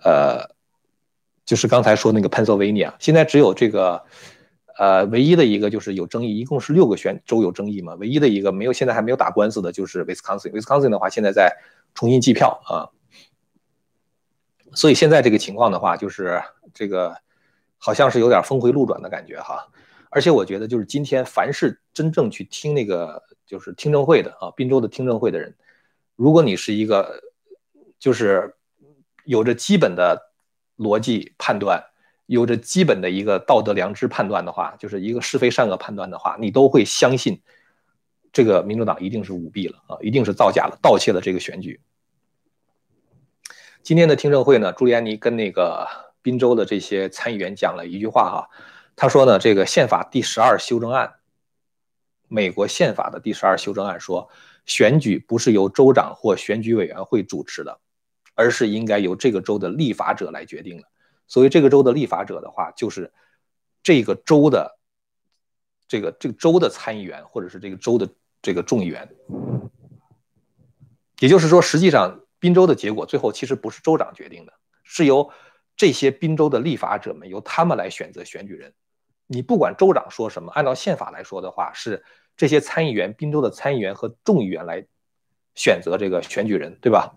[0.02, 0.48] 呃
[1.44, 4.02] 就是刚才说那个 Pennsylvania，现在只有这个
[4.76, 11.56] 呃唯一的一个就是有争议，一共是六个选州有争议嘛，唯一的一个没有现在还没有打官司的就是 Wisconsin，Wisconsin 的话现在在
[11.94, 12.90] 重新计票啊，
[14.72, 16.42] 所以现在这个情况的话，就是
[16.74, 17.16] 这个。
[17.84, 19.66] 好像是有点峰回路转的感觉哈，
[20.08, 25.52] 而且我觉得就是今天凡是真正去听那个就是听证会的啊，滨州的听证会的人，
[26.14, 27.20] 如果你是一个
[27.98, 28.54] 就是
[29.24, 30.30] 有着基本的
[30.78, 31.82] 逻辑判断，
[32.26, 37.42] 有着基本的一个道德良知判断的话，就是一个是非善恶判断的话，你都会相信
[38.32, 41.80] 这个民主党一定是舞弊了啊，一定是造假了、盗窃了这个选举。
[43.82, 46.11] 今天的听证会呢，朱利安尼跟那个。
[46.22, 48.48] 滨州的这些参议员讲了一句话哈，
[48.94, 51.14] 他说呢，这个宪法第十二修正案，
[52.28, 54.30] 美国宪法的第十二修正案说，
[54.64, 57.80] 选举不是由州长或选举委员会主持的，
[58.34, 60.84] 而是应该由这个州的立法者来决定的。
[61.26, 63.12] 所以这个州的立法者的话，就是
[63.82, 64.78] 这个州的
[65.88, 68.08] 这个这个州的参议员或者是这个州的
[68.40, 69.08] 这个众议员。
[71.18, 74.52] 也就是说，实际上滨州的结果最后其实不是州长决定的，
[74.84, 75.28] 是由。
[75.82, 78.72] 这些滨州的立法者们由他们来选择选举人，
[79.26, 82.04] 你不管州长说什么，按照宪法来说的话，是
[82.36, 84.86] 这些参议员、滨州的参议员和众议员来
[85.56, 87.16] 选择这个选举人，对吧？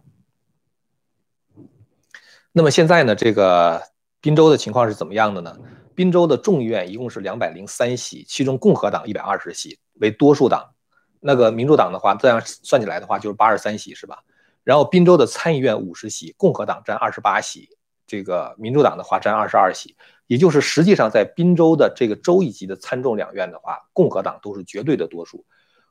[2.51, 3.83] 那么现在呢，这个
[4.19, 5.55] 滨州的情况是怎么样的呢？
[5.93, 10.73] 滨州的众议院一共是两百零三席，其中共和党一百二十席为多数党，
[11.19, 14.23] 那个民主党的话，这样算起来的话就是八十三席，是吧？
[14.63, 17.69] 然后滨州的参议院五十席，共和党占二十八席。
[18.07, 19.95] 这个民主党的话占二十二席，
[20.27, 25.45] 也就是实际上在宾州的这个州一级的参众两院的话，共和党都是绝对的多数。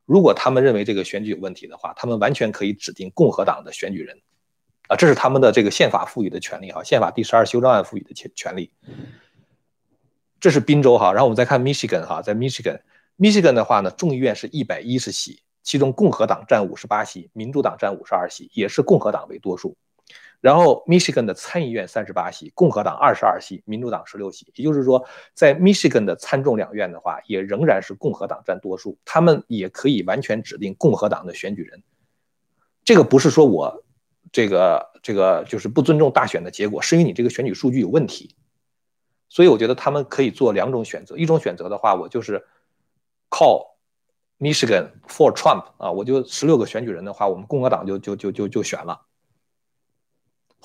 [0.06, 4.20] 如果他们认为这个选举有问题的话，他们完全可以指定共和党的选举人，
[4.88, 8.70] 啊，这是他们的这个宪法赋予的权利哈，宪法第十二修正案赋予的权权利。
[10.38, 19.74] 这是宾州哈，然后我们再看 Michigan 哈，在 Michigan，Michigan 的话呢，众议院是一百一十席，其中共和党占五十八席，民主党占五十二席，也是共和党为多数。
[20.44, 24.52] 然后，Michigan 的参议院三十八席，共和党二十二席，民主党十六席。
[24.54, 25.02] 也就是说，
[25.32, 31.82] 在 Michigan 的参众两院的话，也仍然是共和党占多数，他们也可以完全指定共和党的选举人。
[32.84, 33.84] 这个不是说我
[34.32, 38.36] 这个这个就是不尊重大选的结果，是因为你这个选举数据有问题。
[39.30, 42.44] 所以我觉得他们可以做两种选择，一种选择的话，我就是
[43.30, 43.68] call
[44.38, 49.00] Michigan for Trump 啊，我就十六个选举人的话，我们共和党就就就就就选了。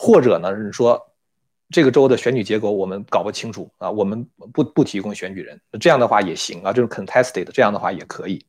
[0.01, 1.11] 或者呢，是说
[1.69, 8.45] 这个州的选举结果我们搞不清楚啊，我们不不提供选举人，这样的话也行啊，这种 contested 这样的话也可以。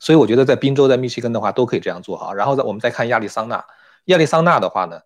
[0.00, 2.34] 所以我觉得在宾州、在密西根的话都可以这样做哈。
[2.34, 3.64] 然后再我们再看亚利桑那，
[4.06, 5.00] 亚利桑那的话呢，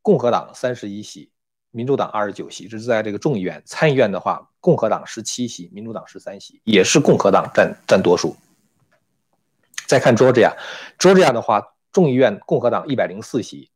[0.00, 1.30] 共和党三十一席，
[1.70, 8.34] 民主党二十九席，这是在这个众议院；参议院的话，共和党十七席，民主党十三席，也是共和党占占多数。
[9.86, 11.74] 再看 Georgia，Georgia 的话。
[11.96, 13.70] 众议院共和党一百零四席，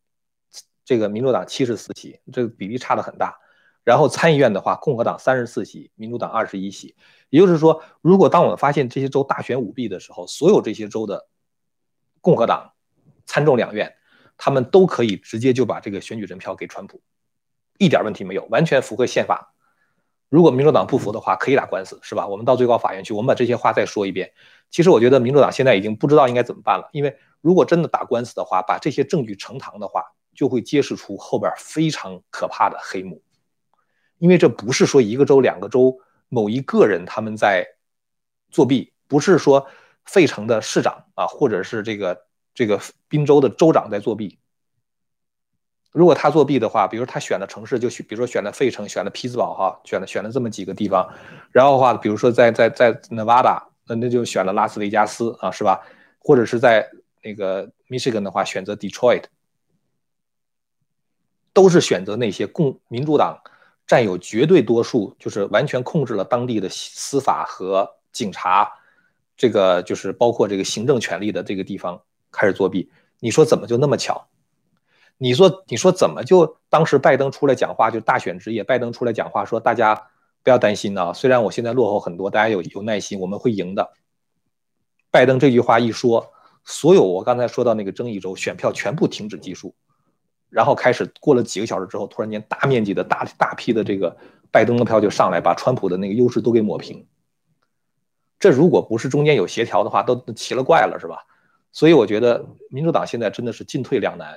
[0.84, 3.38] 这个民主党七十四席，这个比例差的很大。
[3.82, 6.94] 然后参议院的话，共和党三十四席，民主党二十一席。
[7.30, 11.28] 也就是说，如果当我们发现这些州大选舞弊的时候，所有这些州的
[12.20, 12.74] 共和党
[13.24, 13.94] 参众两院，
[14.36, 17.00] 他们都可以直接就把这个选举人票给川普，
[17.78, 19.54] 一点问题没有，完全符合宪法。
[20.28, 22.26] 如果民主党不服的话，可以打官司，是吧？
[22.26, 24.30] 我们到最高法院去，我们把这些话再说一遍。
[24.68, 27.16] 其实我觉得民主党现在已经不知道应该怎么办了，因为。
[27.40, 33.22] 如果真的打官司的话，把这些证据呈堂的话，就会揭示出后边非常可怕的黑幕。
[34.18, 35.98] 因为这不是说一个州、两个州
[36.28, 37.66] 某一个人他们在
[38.50, 39.66] 作弊，不是说
[40.04, 44.38] 费城的市长啊，或者是这个这个宾州的州长在作弊。
[45.92, 51.08] 如果他作弊的话，比如他选的城市就选，比如说选了费城，选了匹兹堡哈，选了选了这么几个地方，
[51.50, 55.80] 然后的话，比如说在在在 Nevada，那那就选了拉斯维加斯啊，是吧？
[56.18, 56.88] 或者是在
[57.22, 59.24] 那个 Michigan 的话，选择 Detroit，
[61.52, 63.42] 都是选择那些共民主党
[63.86, 68.72] 占有绝对多数，就是完全控制了当地的司法和警察，
[69.36, 72.90] 这个就是包括这个行政权力的这个地方开始作弊。
[73.18, 74.28] 你说怎么就那么巧？
[75.18, 80.08] 你说你说怎么就当时拜登出来讲话，就大选之夜，拜登出来讲话说大家
[80.42, 83.92] 不要担心啊，虽然我现在落后很多，大家有有耐心，我们会赢的。
[85.10, 86.32] 拜登这句话一说。
[86.64, 89.74] 所有我刚才说到那个争议州选票全部停止计数，
[90.48, 94.16] 然后开始过了几个小时之后，突然间大面积的大大批的这个
[94.50, 97.06] 拜登的票就上来，把川普的那个优势都给抹平。
[98.38, 101.18] 这如果不是中间有协调的话，都奇了怪了，是吧？
[101.72, 104.34] 所以我觉得民主党现在真的是进退两难。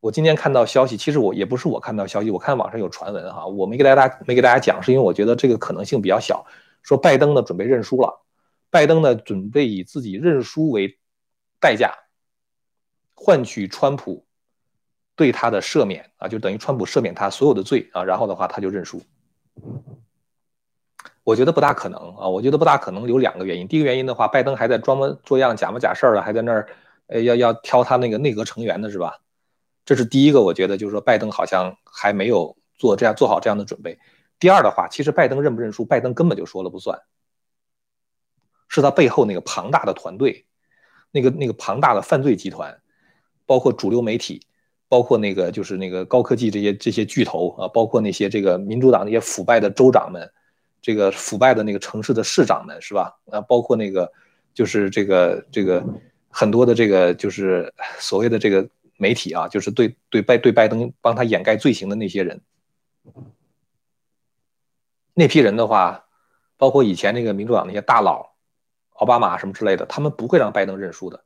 [0.00, 6.44] 我今天看到消息，其实我也不是我看到消息，我看网上有传闻哈，我没给大家没给大家讲，是因为我觉得这个可能性比较小。
[6.82, 8.22] 说拜登呢准备认输了，
[8.70, 10.98] 拜登呢准备以自己认输为
[11.64, 11.94] 代价，
[13.14, 14.26] 换取川普
[15.16, 19.00] 对他的赦免啊，就等于川普赦免他所有的罪啊，然后的话他就认输。
[21.22, 23.66] 我觉得不大可能啊，我觉得不大可能有两个原因。
[23.66, 26.68] 第一个原因的话，拜登还在装模作样、假模假式的，还在那儿
[27.06, 29.20] 呃要要挑他那个内阁成员呢，是吧？
[29.86, 33.98] 这是第一个，我觉得就是说拜登好像还没有做这样做好这样的准备。
[34.38, 37.00] 第二的话，其实拜登认不认输，拜登根本就说了不算，
[38.68, 40.46] 是他背后那个庞大的团队，
[41.14, 42.76] 那个那个庞大的犯罪集团，
[43.46, 44.42] 包括主流媒体，
[44.88, 50.28] 包括那个就是那个高科技这些这些巨头啊，包括那些这个民主党那些腐败的州长们。
[50.86, 53.16] 这个腐败的那个城市的市长们是吧？
[53.30, 54.12] 啊，包括那个，
[54.52, 55.82] 就是这个这个
[56.28, 62.38] 很多的这个就是所谓的这个媒体啊，就是对对拜对拜登帮他掩盖罪行的那些人，
[65.14, 66.04] 那批人的话，
[66.58, 68.33] 包括以前那个民主党那些大佬，
[68.94, 71.22] 奥巴马什么之类的，他们不会让拜登认输的。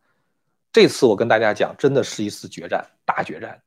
[0.73, 3.63] 这次我跟大家讲，真的是一次决战，大决战。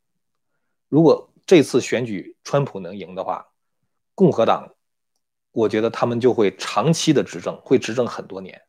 [0.90, 3.48] 如果这次选举川普能赢的话，
[4.14, 4.70] 共和党。
[5.54, 8.62] 我觉得他们就会长期的执政，会执政很多年，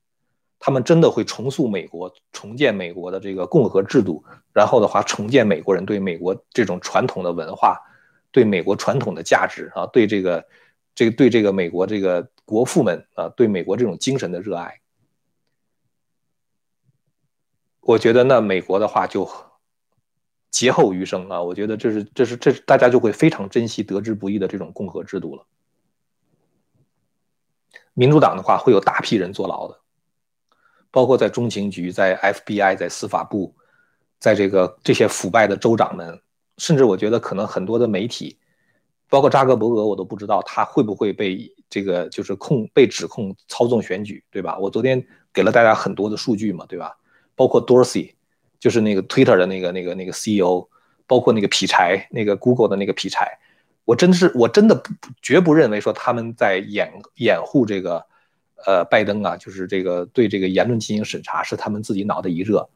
[0.59, 7.81] 他们真的会重塑美国，重建美国的这个共和制度，然后的话重建美国人对美国这种传统的文化，
[8.33, 10.45] 对美国传统的价值啊，对这个，
[10.93, 14.81] 这个对这个美国这个国父们啊，对美国这种精神的热爱，
[17.83, 19.29] 我觉得那美国的话就
[20.51, 25.45] 劫后余生啊，我觉得这是这是这大家就会非常珍惜得之不易的这种共和制度了。
[27.93, 29.81] 民主党的话会有大批人坐牢的，
[30.93, 33.55] 包括在中情局、在 FBI、在司法部，
[34.21, 36.23] 在这个这些腐败的州长们，
[36.59, 38.39] 甚至我觉得可能很多的媒体，
[39.09, 44.57] 包括扎克伯格，我都不知道他会不会被这个就是控被指控操纵选举，对吧？
[44.59, 46.97] 我昨天给了大家很多的数据嘛，对吧？
[47.43, 48.13] 包括 Dorsey，
[48.61, 50.69] 就是那个 Twitter 的那个那个那个 CEO，
[51.09, 53.37] 包括那个劈柴，那个 Google 的那个劈柴。
[53.85, 58.07] 我真的是，我真的不绝不认为说他们在掩掩护这个，
[58.65, 62.71] 呃，拜登啊，就是这个对这个言论进行审查，是他们自己脑袋一热，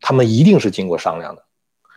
[0.00, 1.42] 他们一定是经过商量的，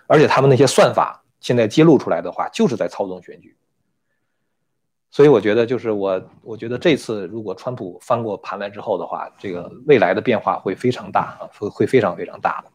[0.07, 3.55] 而且他们那些算法现在揭露出来的话，就是在操纵选举。
[5.09, 12.71] 所以我觉得，就是我，我觉得这次如果川普翻过盘来之后的话，这个未来的变化会非常大啊，会会非常非常大的。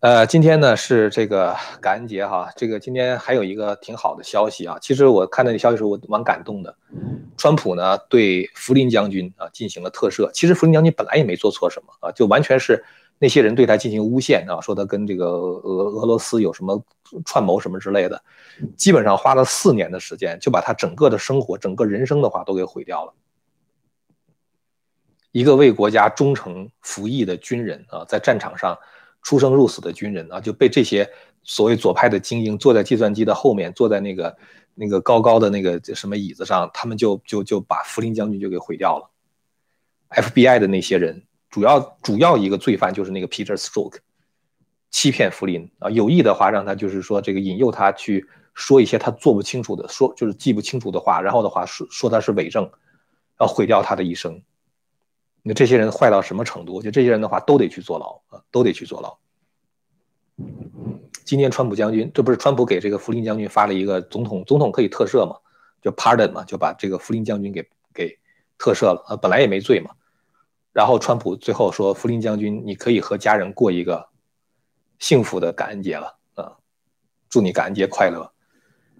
[0.00, 4.78] 呃，今天呢是这个感恩节哈，这个今天还有一个挺好的消息啊。
[4.80, 6.74] 其实我看到那消息时候，我蛮感动的。
[7.36, 10.30] 川普呢对福林将军啊进行了特赦。
[10.32, 12.82] 其实福林将军本来也没做错什么啊，就完全是
[13.20, 16.84] 那些人对他进行诬陷啊，说他跟这个俄俄罗斯有什么
[17.24, 18.20] 串谋什么之类的，
[18.76, 23.14] 基本上花了四年的时间，就把他整个的生活、整个人生的话都给毁掉了。
[25.30, 28.76] 一个为国家忠诚服役的军人啊，在战场上。
[29.22, 31.06] 出生入死的军人啊，就被这些
[31.42, 34.34] 所谓左派的精英坐在计算机的后面，坐在那个
[34.74, 39.10] 那个高高的那个什么椅子上，他们就就就把福林将军就给毁掉了。
[40.08, 43.98] FBI 的那些人，主要主要一个罪犯就是那个 Peter Stroke，
[44.90, 52.70] 欺骗福林啊，有意的话让他就是说这个引诱他去说一些他做不清楚的，说就是记不清楚的话，然后的话说说他是伪证，
[53.40, 54.40] 要毁掉他的一生。
[55.42, 56.82] 那这些人坏到什么程度？
[56.82, 59.18] 就这些人的话都得去坐牢啊，都得去坐牢。
[61.24, 65.36] 今天川普将军，这不是川普给这个福林将军发了一个总统，总统可以特赦嘛？
[65.80, 68.18] 就 pardon 嘛，就把这个福林将军给给
[68.58, 69.90] 特赦了啊，本来也没罪嘛。
[70.72, 74.08] 然后川普最后说，福林将军，你可以和家人过一个
[74.98, 76.56] 幸福的感恩节了啊，
[77.28, 78.32] 祝你感恩节快乐。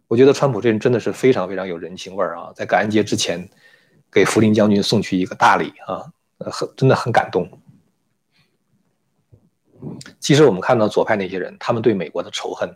[0.09, 3.49] 我觉得川普这人真的是非常非常有人情味儿啊，在感恩节之前
[4.11, 6.13] 给福林将军送去一个大礼啊。
[6.51, 7.47] 很真的很感动。
[10.19, 12.75] 其实我们看到左派那些人，他们对美国的仇恨，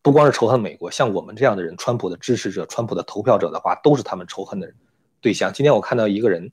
[0.00, 4.72] 不光是仇恨美国，像我们这样的人，川普的支持者、川普的投票者的话，都是他们仇恨的
[5.20, 5.52] 对象。
[5.52, 6.52] 今天我看到一个人，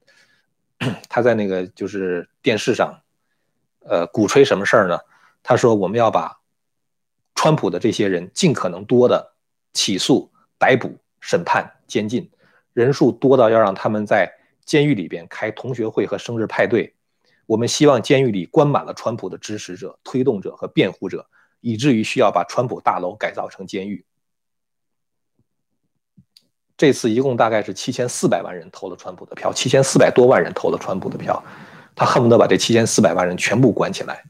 [1.10, 3.02] 他在那个就是电视上，
[3.80, 5.00] 呃，鼓吹什么事儿呢？
[5.44, 6.40] 他说我们要把
[7.36, 9.34] 川普的这些人尽可能多的
[9.74, 12.30] 起诉、逮捕、审判、监禁，
[12.74, 14.34] 人数多到要让他们在。
[14.68, 16.94] 监狱里边开同学会和生日派对，
[17.46, 21.26] 我们希望监狱里关满了川普的支持者、推动者和辩护者，
[21.62, 24.04] 以至于需要把川普大楼改造成监狱。
[26.78, 31.44] 这次一共大概是七千四百万人投了川普的票，七千四百多万人投了川普的票，
[31.96, 34.24] 他恨不得把这七千四百万人全部关起来。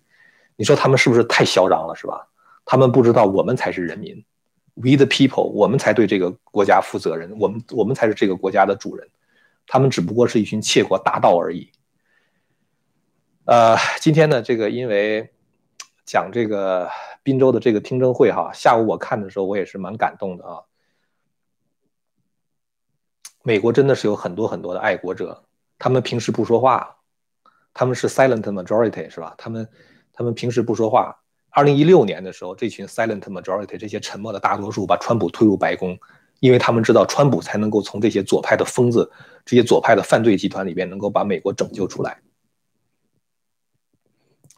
[0.55, 2.25] 你说他们是不是太嚣张了，是吧？
[2.65, 4.23] 他们不知道我们才是人民
[4.75, 9.07] ，We the people，我们才对这个国家负责任，我们我们才是这个国家的主人，
[9.67, 11.69] 他们只不过是一群窃国大盗而已。
[13.43, 15.29] 呃，今天呢，这个因为
[16.05, 16.89] 讲这个
[17.23, 20.63] 滨州的这个听证会哈，下午我看的时候我也是蛮感动的啊。
[23.47, 25.41] 美国真的是有很多很多的爱国者，
[25.79, 26.97] 他们平时不说话，
[27.73, 29.33] 他们是 silent majority 是吧？
[29.37, 29.65] 他们
[30.11, 31.17] 他们平时不说话。
[31.51, 35.97] 二零一六年的时候，这群 silent majority 这些沉默的大多数把川普推入白宫，
[36.41, 39.09] 因为他们知道川普才能够从这些左派的疯子、
[39.45, 42.19] 这些左派的犯罪集团里边能够把美国拯救出来。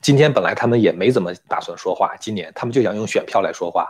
[0.01, 3.87] 今天本来他们也没怎么打算说话，今年他们就想用选票来说话。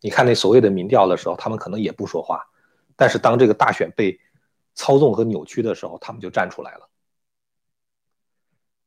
[0.00, 2.42] 你看那所谓的民调的时候，他们可能也不说话，
[2.96, 4.18] 但是当这个大选被
[4.80, 6.88] 操纵和扭曲的时候，他们就站出来了。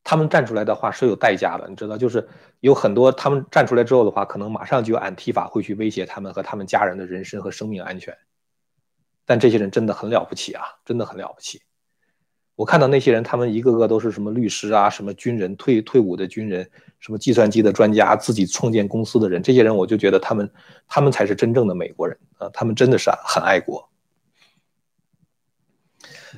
[0.04, 2.28] 他们站出来的话是有代价的，你知道，就是
[2.62, 8.18] 有很多他们站出来之后的话，可能马上就有安提法会去威胁他们和他们家人的人身和生命安全。
[9.24, 11.62] 但这些人真的很了不起啊，真的很了不起。
[12.56, 16.68] 我看到那些人，他们一个个都是什么律师啊，什么军人退退伍的军人，
[17.00, 20.52] 什么计算机的专家，自己创建公司的人，这些人我就觉得他们
[20.88, 23.88] 他们才是真正的美国人啊，他们真的是很爱国。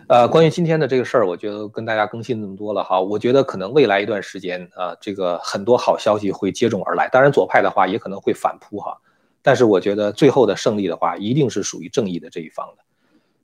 [0.07, 2.99] 呃，关于今天的这个事儿，我觉得跟大家更新这么多了哈。
[2.99, 7.09] 我觉得可能未来一段时间啊，这个很多好消息会接踵而来。
[7.09, 8.95] 当然，左派的话也可能会反扑哈。
[9.41, 12.83] 但是我觉得最后的胜利的话，一定是属于正义的这一方的。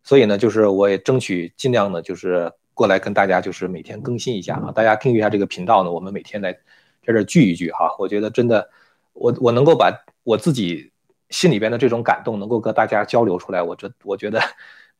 [0.04, 4.72] 所以呢，就是我也争取尽量呢，就是过来跟大家就是每天更新一下啊。
[4.72, 7.90] 大家订阅一下这个频道呢，我们每天来在这聚一聚哈。
[7.98, 8.70] 我觉得真的，
[9.14, 9.92] 我我能够把
[10.24, 10.92] 我自己
[11.32, 14.40] 心里边的这种感动能够跟大家交流出来，我这我觉得。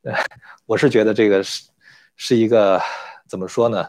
[0.02, 0.12] 呃，
[0.66, 1.68] 我是觉得这个是
[2.16, 2.80] 是一个
[3.26, 3.86] 怎么说呢？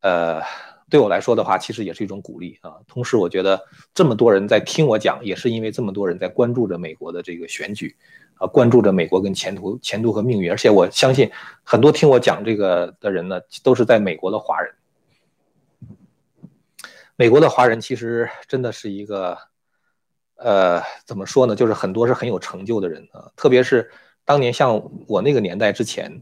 [0.00, 0.42] 呃，
[0.90, 2.74] 对我来说的话，其实也是一种鼓励啊。
[2.88, 3.62] 同时，我觉得
[3.94, 7.96] 这么多人在听我讲，也是因为这么多人在关注着美国的这个选举
[8.34, 10.50] 啊，关注着美国跟前途、前途和命运。
[10.50, 11.30] 而且我相信
[11.62, 14.74] 很多听我讲这个的人呢，都是在美国的华人。
[17.14, 19.38] 美国的华人其实真的是一个，
[20.34, 21.54] 呃，怎么说呢？
[21.54, 23.88] 就是很多是很有成就的人啊，特别是。
[24.24, 26.20] 当年像我那个年代之前，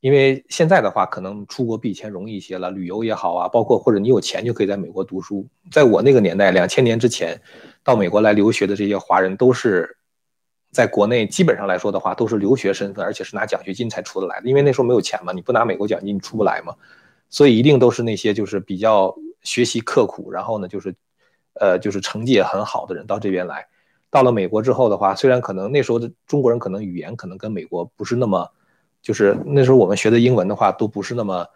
[0.00, 5.46] 因为现在的话可能出国避钱容易一些了，旅游也好啊，包括或者你有钱就可以在美国读书。
[5.70, 7.40] 在我那个年代，两千年之前，
[7.82, 9.96] 到美国来留学的这些华人都是
[10.72, 14.48] 在国内基本上来说的话都是留学身份，而且是拿奖学金才出得来的。
[14.48, 16.74] 因为那时候没有钱嘛，你不拿美国奖金你出不来嘛，
[17.30, 20.94] 所以一定都是那些就是比较学习刻苦，然后呢就是，
[21.54, 23.66] 呃就是成绩也很好的人到这边来。
[24.12, 28.46] 到了美国之后的话，虽然可能那时候的中国人可能语言可能跟美国不是那么，
[29.00, 31.46] 就是那时候我们学的英文的话都不是那么，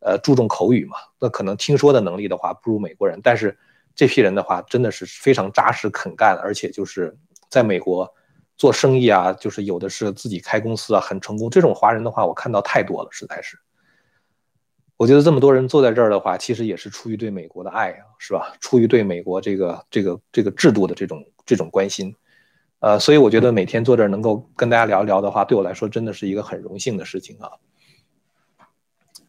[0.00, 3.18] 呃注重口语嘛，那可能听说的能力的话不如美国人。
[3.22, 3.56] 但是
[3.94, 7.16] 这批人的话真的是非常扎实肯干，而且就是
[7.48, 8.12] 在美国
[8.58, 11.48] 做生意啊，就是有的是自己开公司啊，很成功。
[11.48, 13.56] 这种华人的话我看到太多了，实在是。
[15.02, 18.52] 我觉得这么多人坐在这儿的话，其实也是出于对美国的爱啊，是吧？
[18.60, 22.14] 出于对美国这个这个这个制度的这种这种关心，
[22.78, 27.50] 呃，所以我觉得每天坐这儿能够跟大家聊一聊的话，对我来说真的是一个很荣幸的事情啊。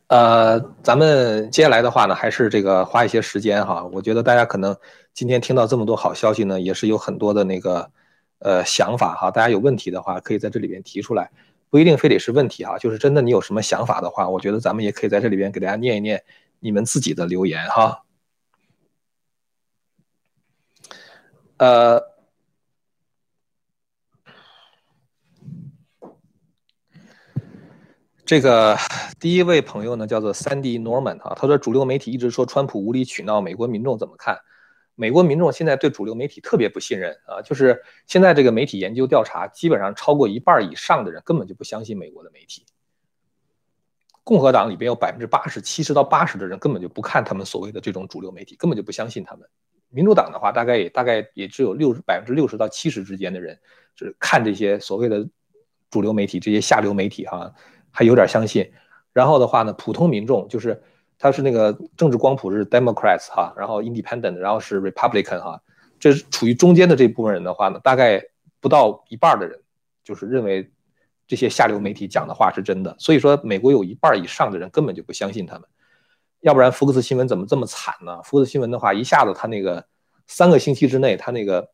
[0.09, 3.83] 呃，咱们接下来的话呢，还是这个花一些时间哈。
[3.91, 4.77] 我觉得大家可能
[5.11, 7.89] 今天听到这么多好消息呢，也是有很多的那个
[8.37, 9.31] 呃想法哈。
[9.31, 11.31] 大家有问题的话，可以在这里边提出来。
[11.73, 16.23] 不一定非得是问题哈，就是真的你有什么想法的话，我觉得咱们也可以在这里边给大家念一念
[16.59, 18.03] 你们自己的留言哈。
[21.57, 21.99] 呃，
[28.23, 28.77] 这个
[29.19, 34.37] 第一位朋友呢叫做 Sandy Norman 啊，他说主流媒体一直说川普无理取闹，美国民众怎么看？
[34.95, 42.65] 美国民众现在对主流媒体特别不信任啊，就是现在这个媒体研究调查，基本上超过一半以上的人根本就不相信美国的媒体。
[44.23, 49.49] 共和党里边有百分之八十七十到八十的人根本就不看他们所谓的这种主流媒体，根本就不相信他们。
[49.89, 53.59] 民主党的话，大概也大概也只有六十百分之六十到七十之间的人
[53.95, 55.27] 是看这些所谓的
[55.89, 57.51] 主流媒体，这些下流媒体哈，
[57.89, 58.71] 还有点相信。
[59.11, 60.83] 然后的话呢，普通民众就是。
[61.23, 65.61] 他是那个政治光谱是 Democrats 哈，然后 Independent，然后是 Republican 哈，
[65.97, 68.21] 这是处于中间的这部分人的话呢，大概
[68.59, 69.57] 不到一半的人
[70.03, 70.69] 就是认为
[71.25, 72.93] 这些下流媒体讲的话是真的。
[72.99, 75.63] 所以说，美国有一半以上的人根本就不相信他们。
[76.41, 78.21] 要不然福克斯新闻怎么这么惨呢？
[78.23, 79.85] 福克斯新闻的话，一下子他那个
[80.27, 81.69] 三个星期之内，他那个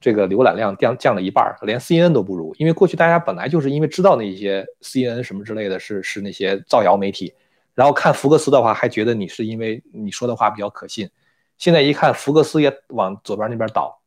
[0.00, 2.54] 这个浏览量降降了一半，连 CNN 都不如。
[2.58, 7.34] 因为过去大家本来就是因为知道那些 CNN 什么之类的是是那些造谣媒体，
[7.80, 11.08] 然后看福克斯的话还觉得你是因为你说的话比较可信。
[11.56, 14.02] 现在一看福克斯也往左边那边倒，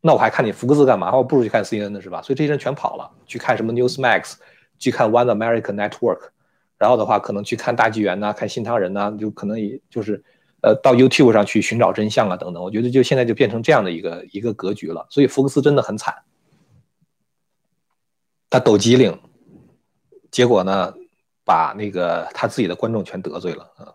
[0.00, 1.12] 那我还看你福克斯干嘛？
[1.16, 2.22] 我不如去看 CNN 的是吧？
[2.22, 4.34] 所以这些人全跑了，去看什么 Newsmax，
[4.78, 6.28] 去看 One American Network。
[6.78, 10.22] 然后的话，可能去看大纪元呐，看新唐人呐，就可能也就是，
[10.62, 12.62] 呃，到 YouTube 上去寻找真相啊，等等。
[12.62, 15.04] 我觉得就现在就变成这样的一个一个格局了。
[15.10, 16.22] 所以福克斯真的很惨，
[18.48, 19.18] 他抖机灵，
[20.30, 20.94] 结果呢，
[21.44, 23.94] 把那个他自己的观众全得罪了啊。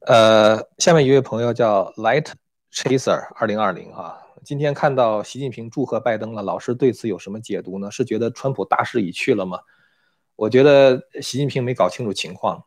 [0.00, 2.32] 呃，下面一位朋友叫 Light
[2.72, 7.90] Chaser 二零二零哈，今天看到习近平祝贺拜登了，老师对此有什么解读呢？
[7.90, 9.58] 是觉得川普大势已去了吗？
[10.36, 12.64] 我觉得习近平没搞清楚情况，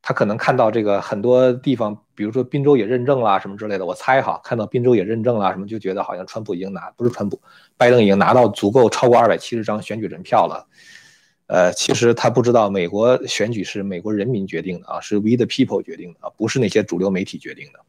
[0.00, 3.84] 他可能看到这个很多地方，比如说滨州也认证了什么之类的。
[3.84, 7.40] 我猜哈，看到滨州也认证了什么，就觉得好像川普已经拿不是川普，
[7.76, 10.66] 拜登已经拿到足够超过二百七十张选举人票了。
[11.46, 17.80] 呃，其实他不知道美国选举是美国人民决定的啊，是 We the People 决定的啊，不是那些主流媒体决定的。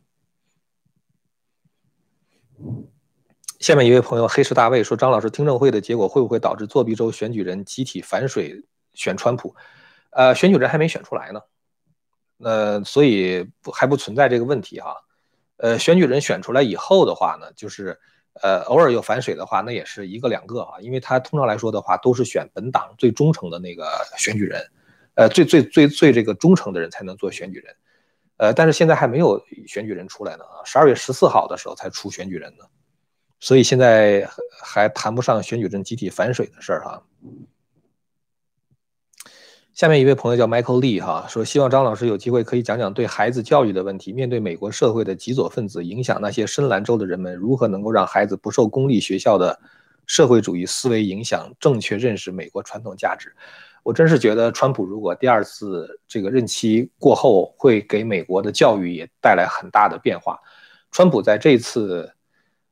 [3.60, 8.64] 下面一位朋友黑石大卫说：“张老师，听证会的结果会不会导致作弊州选举人集体反水？”
[8.96, 9.56] 选川普，
[10.12, 11.42] 呃，选举人还没选出来呢，
[12.44, 14.96] 呃，所以还不存在这个问题哈，
[15.58, 18.00] 呃，选举人选出来以后的话呢，就是
[18.42, 24.66] 呃，偶尔有反水的话，那也是一个两个啊，因为他通常来说的话，都是选本党最忠诚的那个选举人，
[25.16, 27.76] 呃，最最最最这个忠诚的人才能做选举人，
[28.38, 32.66] 呃，但是现在还没有选举人出来呢啊，十二月十四号的时候才出选举人呢，
[33.40, 34.28] 所以现在
[34.64, 37.04] 还谈不上选举人集体反水的事儿哈。
[39.74, 44.14] 下面一位朋友叫 Michael Lee 哈，说希望张老师有机会可以讲讲对孩子教育的问题。
[44.14, 49.60] 面对美国社会的极左分子影响，那些深蓝州的人们如何能够让孩子不受公立学校的
[50.06, 53.36] 社会主义思维影响，正确认识美国传统价值？
[53.82, 60.40] 我真是觉得，川普如果第二次这个任期过后，会给美国的教育也带来很大的变化。
[60.92, 62.14] 川普在这次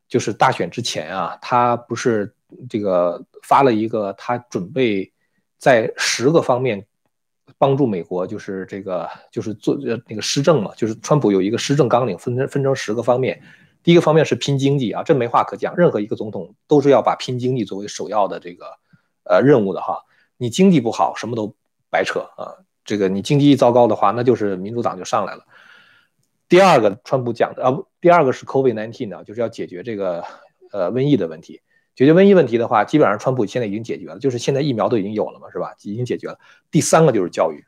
[0.07, 2.31] 就是大选之前啊，他不是
[2.69, 5.11] 这个发了一个他准备
[5.57, 6.85] 在十个方面。
[7.61, 13.39] 帮助美国就是这个，就是做呃那个施政嘛，就是川普有一个施政纲领，分分成十个方面。
[13.83, 18.65] 第一个方面是拼经济啊，这没话可讲，任何一个总统都是要把拼经济作为首要的这个
[19.25, 19.99] 呃任务的哈。
[20.37, 21.55] 你经济不好，什么都
[21.91, 22.65] 白扯啊。
[22.83, 25.45] 这个你经济一糟糕的话，那就是民主党就上来了。
[26.49, 30.23] 第二个，川普讲的啊，第二个是 COVID-19 呢，就是要解决这个
[30.71, 31.61] 呃瘟疫的问题。
[31.95, 35.75] 解决瘟疫问题的话，基本上川普现在已经解决了，就是现在疫苗都已经有了嘛，是吧？
[35.81, 36.39] 已经解决了。
[36.71, 37.65] 第三个就是教育，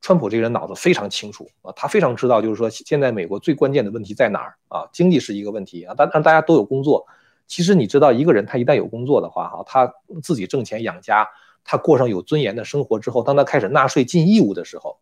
[0.00, 4.88] 川普这个人脑子非常清楚啊，他非常知道，就是说现在美国最关键的问题在哪儿啊？
[4.92, 7.06] 经济是一个问题啊，但让大家都有工作。
[7.46, 11.26] 其实你知道，一个人他一旦有工作的话，哈，他自己挣钱养家，
[11.64, 14.98] 他过上有尊严的生活之后，当他开始纳税尽义务的时候，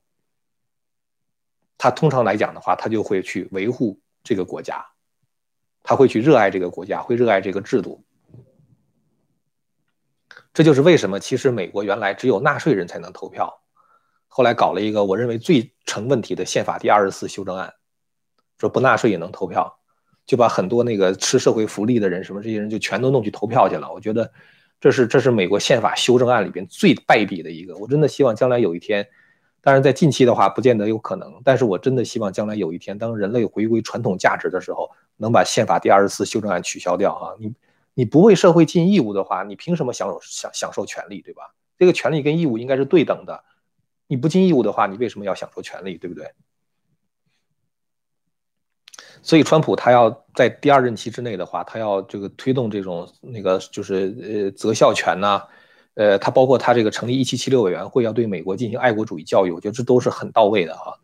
[1.78, 4.86] 他通常来讲的话，他就会去维护这个国家，
[5.82, 8.04] 他会去热爱这个国家，会热爱这个制度。
[10.56, 13.52] 这就是为什么，其实美国原来只有纳税人才能投票，
[14.26, 17.74] 后来搞了一个我认为最成问题的宪法第二十四修正案，
[18.58, 19.78] 说不纳税也能投票，
[20.24, 23.92] 就把很多那个吃社会福利的人什么这些人就全都弄去投票去了。
[23.92, 24.32] 我觉得
[24.80, 27.76] 这是这是美国宪法修正案里边最败笔的一个。
[27.76, 29.06] 我真的希望将来有一天，
[29.60, 37.36] 当然在近期的话不见得有可能，但是我真的希望将来有一天，当人类回归传统价值的时候，能把宪法第二十四修正案取消掉啊！
[37.38, 37.52] 你。
[37.98, 41.54] 你不为社会尽义务的话，你凭什么享受享享受权利，对吧？
[41.78, 43.42] 这个权利跟义务应该是对等的。
[44.06, 46.30] 你不尽义务的话，你为什么要享受权利，对不对？
[49.22, 55.42] 所以，川普他要在第二任期之内的话，他要这个推动这种那个就是呃择校权呐，
[55.94, 61.00] 呃，他包括他这个成立一七七六委员会，要对美国进行爱国主义教育，我觉得这都是很到位的哈。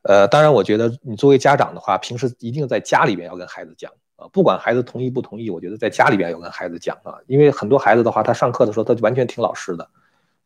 [0.00, 3.92] 呃，当然，我觉得你作为家长的话，平时一定在家里边要跟孩子讲。
[4.18, 9.88] 啊，不管孩子同意不同意，我觉得在家里边要跟孩子讲啊，因为很多孩子的话，他上课的时候他就完全听老师的，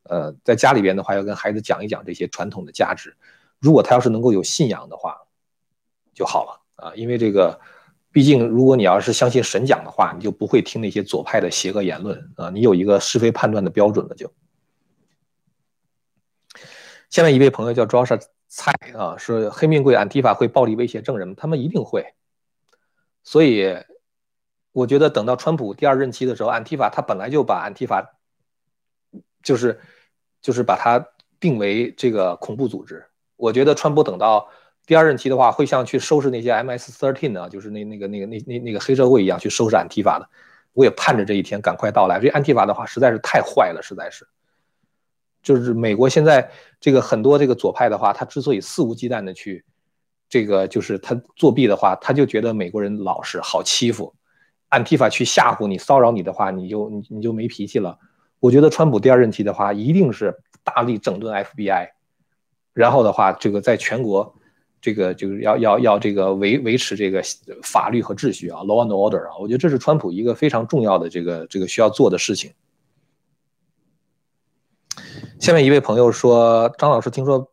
[0.03, 3.17] 呃，在家里边的话要跟孩子讲一讲这些传统的价值，
[3.59, 5.17] 如果他要是能够有信仰的话，
[6.13, 7.59] 就好了啊，因为这个，
[8.13, 14.31] 毕竟如果你要是相信神讲的话，你就不会听那些左派的邪恶言论啊，你有一个是非判断的标准了就。
[17.09, 21.35] 下面一位朋友叫 Joshua 蔡啊，说黑命贵 Antifa 会暴力威胁证人？
[21.35, 22.05] 他们一定会。
[23.25, 23.77] 所以，
[24.73, 28.19] 我觉得等到川普第二任期的时候，安提法他本来就把安提法，
[29.43, 29.81] 就是
[30.41, 31.07] 就是把他
[31.39, 33.05] 定为这个恐怖组织。
[33.37, 34.49] 我觉得川普等到
[34.87, 40.29] 第二任期的话，会像去收拾那些 MS-13 啊，就是那那个那个那那那个黑社会一样去收拾安提法的。
[40.73, 42.19] 我也盼着这一天赶快到来。
[42.19, 44.27] 这安提法的话实在是太坏了，实在是。
[45.43, 46.51] 就是美国现在
[46.81, 49.65] 这个很多这个左派的话，他之所以肆无忌惮的去
[50.33, 54.15] 这个就是他作弊的话，他就觉得美国人老实好欺负。
[54.71, 57.99] 安提法去吓唬你、骚扰你的话，你就你你就没脾气了。
[58.41, 61.91] 我觉得川普第二任期的话，一定是大力整顿 FBI。
[62.73, 64.35] 然后的话，这个在全国，
[64.81, 67.23] 这个就是要要要这个维维持这个
[67.63, 72.53] 法律和秩序啊，law and order 啊，我觉得这是川普一个非常重要的这个这个需要做的事情。
[75.39, 77.52] 下面一位朋友说：“张老师，听说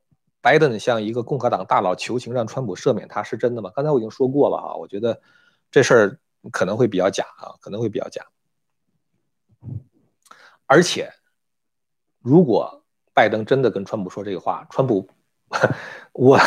[0.50, 5.22] 拜登向一个共和党大佬求情，让川普赦免他，是真的吗？”刚才我已经说过了啊，我觉得
[5.70, 6.20] 这事儿
[6.52, 8.26] 可能会比较假啊，可能会比较假。
[10.66, 11.08] 而且，
[12.20, 12.84] 如果
[13.14, 15.08] 拜登真的跟川普说这个话，川普，
[16.14, 16.40] 我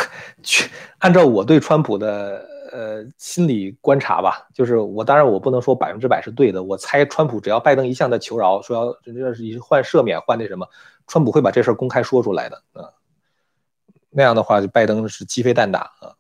[0.43, 10.67] 去按照我对川普的呃心理观察吧，就是我当然我不能说百分之百是对的，我猜川普只要拜登一向在求饶，说要这是换赦免换那什么，
[11.07, 12.91] 川普会把这事公开说出来的啊，
[14.15, 16.15] 那样的话，拜登是鸡飞蛋打啊，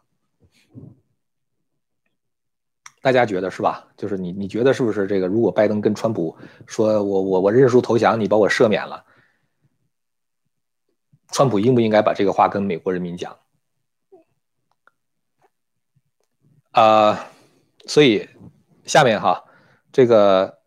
[3.02, 3.86] 大家觉得是吧？
[3.96, 5.26] 就是你你觉得是不是这个？
[5.26, 6.36] 如果拜登跟川普
[6.66, 9.04] 说我我我认输投降，你把我赦免了。
[11.28, 13.38] 川普应不应该把这个话跟美国人民讲？
[16.70, 17.28] 啊，
[17.86, 18.28] 所以
[18.84, 19.44] 下面哈，
[19.92, 20.60] 这个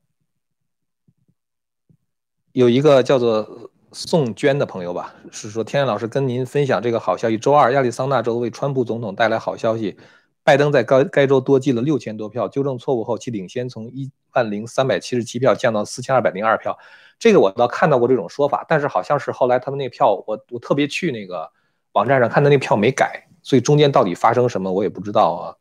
[2.52, 9.98] 有一个叫做宋娟的朋友吧，是说天然老师跟您分享这个好消息：周二，亚利桑那州为川普总统带来好消息，
[10.44, 16.78] 拜登在该该州多积了六千多票，纠正错误后，其领先从一万零三百七十七票降到四千二百零二票。
[17.18, 21.50] 这个我倒看到过这种说法，但是好像是后来他们那票，我我特别去那个
[21.94, 25.56] 网站上看，他那票没改，所以中间到底发生什么我也不知道啊。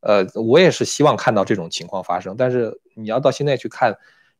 [0.00, 3.94] 呃，我也是希望看到这种情况发生，但是你要到现在去看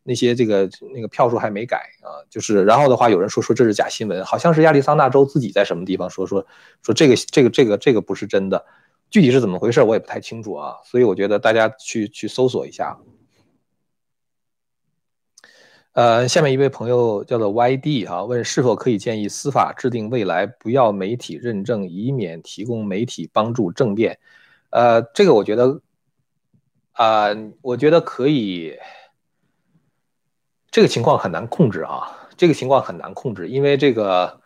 [0.06, 6.46] 那些这个那个票数还没改啊，就是然后的话有人说说这是假新闻，好像是亚利桑那州自己在什么地方说说
[6.82, 8.66] 说这个这个这个这个不是真的，
[9.10, 12.98] 具体是怎么回事我也不太清楚啊，所以我觉得大家去去搜索一下。
[15.94, 24.18] 呃，下面一位朋友叫做 YD 啊，问是否可以建议司法制定未来不要媒体认证，以免提供媒体帮助政变。
[24.68, 25.80] 呃，这个我觉得，
[26.92, 27.28] 啊，
[27.62, 28.76] 我觉得可以。
[30.74, 34.40] 这个情况很难控制啊，这个情况很难控制，因为这个，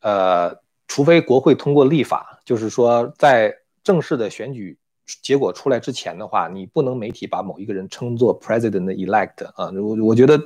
[0.00, 0.52] 呃，
[0.88, 3.54] 除非国会通过立法，就是说在
[3.84, 4.76] 正式的选举。
[5.22, 10.40] 结果出来之前的话，你不能媒体把某一个人称作 president elect 啊，我我觉得，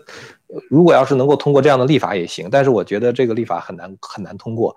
[0.68, 4.77] 如果要是能够通过这样的立法也行，但是我觉得这个立法很难很难通过，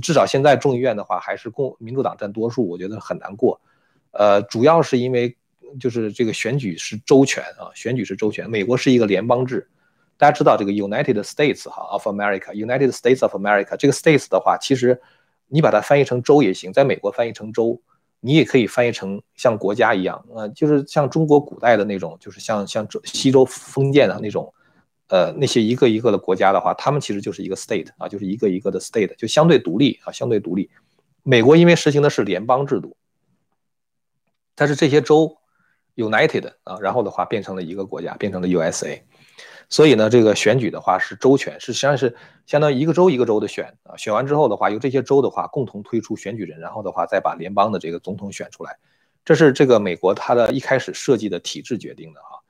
[0.00, 3.60] 至少现在众议院的话还是共民主党占多数，我觉得很难过。
[4.12, 5.36] 呃，主要是因为
[5.78, 9.66] 就是这个选举是周全啊，选举是周全，美国是一个联邦制，
[10.16, 15.00] 大家知道这个 United States 哈 of America，United States of America 这个 states 的话，其实
[15.48, 17.80] 你把它翻译成州也行，在美国翻译成州。
[18.26, 24.50] 你也可以翻译成像国家一样，呃，就是像中国古代的那种，就是像像西周封建的那种，
[25.08, 30.70] 呃，那些一个一个的国家的话，他们其实就是一个 state 啊，就是一个一个的 state，就相对独立啊，相对独立。
[31.22, 32.96] 美国因为实行的是联邦制度，
[34.54, 35.36] 但是这些州
[35.96, 39.02] united 啊，然后的话变成了一个国家，变成了 USA。
[39.68, 42.14] 所以呢，这个选举的话是州权，是实际上是
[42.46, 48.76] 相当于一个州一个州的选啊，选完之后的话，由这些州的话共同推出选举人，然后的话再把联邦的这个总统选出来，
[49.24, 52.40] 这是这个美国它的一开始设计的体制决定的哈。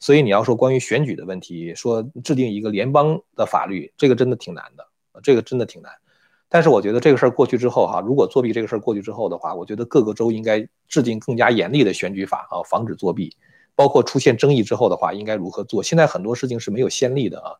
[0.00, 4.84] 所以你要说关于选举的问题，说制定一个联邦的法律，这个真的挺难的，
[5.22, 5.92] 这个真的挺难。
[6.48, 13.36] 但是我觉得这个事儿过去之后哈，如果作弊这个事儿过去之后的话，我觉得各个州应该制定更加严厉的选举法啊，防止作弊。
[13.74, 15.82] 包括出现争议之后的话，应该如何做？
[15.82, 17.56] 现在很多事情是没有先例的啊。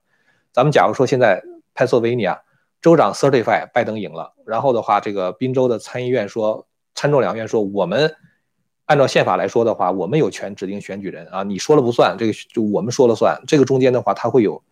[0.53, 1.43] 咱们假如说现在
[1.75, 2.41] Pennsylvania
[2.83, 8.15] 州长 certify 拜登赢了，然后的话，这个宾州的参议院说，参众两院说，我们
[8.85, 13.41] 按照宪法来说的话，我们有权指定选举人啊，你说了不算，这个就我们说了算。
[13.47, 14.63] 这个中间的话，它会有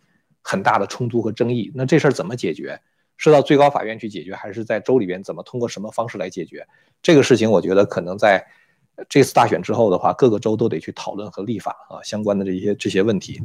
[0.43, 1.71] 很大的冲突和争议。
[1.73, 2.79] 那这事儿怎么解决？
[3.17, 6.67] 是到最高法院去解决，还是在州里边怎么通过什么方式来解决？
[7.01, 8.45] 这个事情，我觉得可能在。
[9.09, 13.41] 这次大选之后的话，各个州都得去讨论和立法啊，相关的这些这些问题。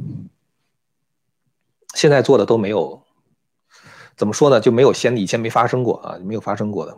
[1.95, 3.01] 现在做的都没有，
[4.15, 4.59] 怎么说呢？
[4.59, 6.97] 就没有先以前没发生过啊，没有发生过的。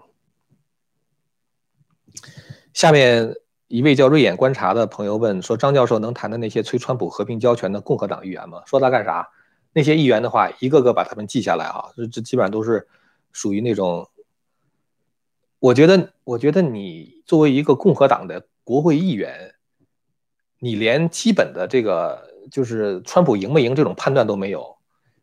[2.74, 3.36] 下面
[3.68, 8.64] 一位叫瑞眼观察的朋友问说：“张教授能谈的那些催川普和平交权的共和党议员吗？
[8.66, 9.30] 说他干啥？
[9.72, 12.88] 那些议员的话，一个个把他们记下来啊，这这基本上都是
[13.32, 14.10] 属于那种，
[15.60, 19.56] 我觉得，我觉得你作为一个共和党的国会议员，
[20.60, 24.78] 你连基本的这个就是川普赢没赢这种判断都没有，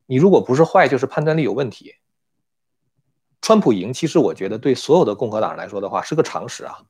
[0.06, 1.94] 你如果不是坏，就是判断力有问题。
[3.40, 6.80] 川普赢，其实我觉得对所有的共和党人来说的话是个常识啊。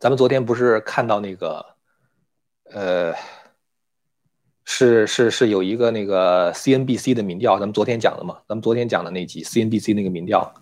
[0.00, 1.64] 咱们昨天不是看到那个，
[2.72, 3.14] 呃，
[4.64, 8.42] 是是是有一个那个 CNBC 的民调，咱们昨天讲了嘛？
[8.48, 10.52] 咱们昨天讲的那集 CNBC 那个民调，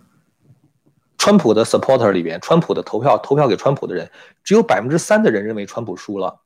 [1.21, 4.11] 川普的 supporter 里边，川普的投票投票给川普的人，
[4.43, 6.41] 只有百分之三的人认为川普输了。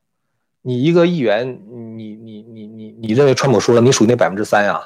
[0.61, 1.47] 你一个议员，
[1.97, 4.85] 你你你你你认为川普输了，你属于那百分之三呀？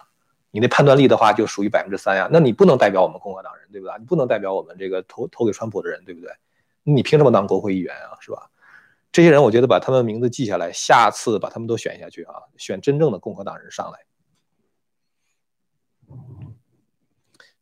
[0.52, 2.30] 你那判断力的话就属于百分之三呀？
[2.32, 3.96] 那你不能代表我们共和党人，对不对？
[3.98, 6.30] 你不能代表我们这个投投给川普的人，对不对？
[6.84, 8.14] 你凭什么当国会议员啊？
[8.20, 8.48] 是吧？
[9.12, 14.00] 这些人，我觉得把他们名字记下来，下次把他们都选下去啊，选真正的共和党人上来。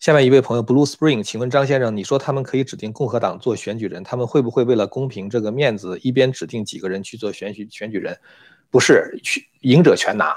[0.07, 8.17] 下面一位朋友 Blue Spring，请问张先生，你说他们可以指定共和党做选举人，他们会不会为了公平这个面子，一边指定几个人去做选举选举人？
[8.71, 10.33] 不是，去赢者全拿。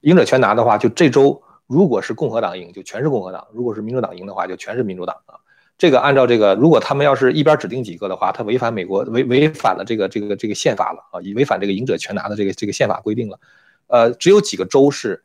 [0.00, 5.36] 赢者全拿的话，就这周如果是共和党赢，就全是共和党；如果是民主党赢的话，就全是民主党啊。
[5.76, 13.38] 这个按照这个，如果他们要是一边指定几个的话，他违反美国违违反了这个这个这个宪法了啊，以违反这个赢者全拿的这个这个宪法规定了。
[13.88, 15.22] 呃，只有几个州是，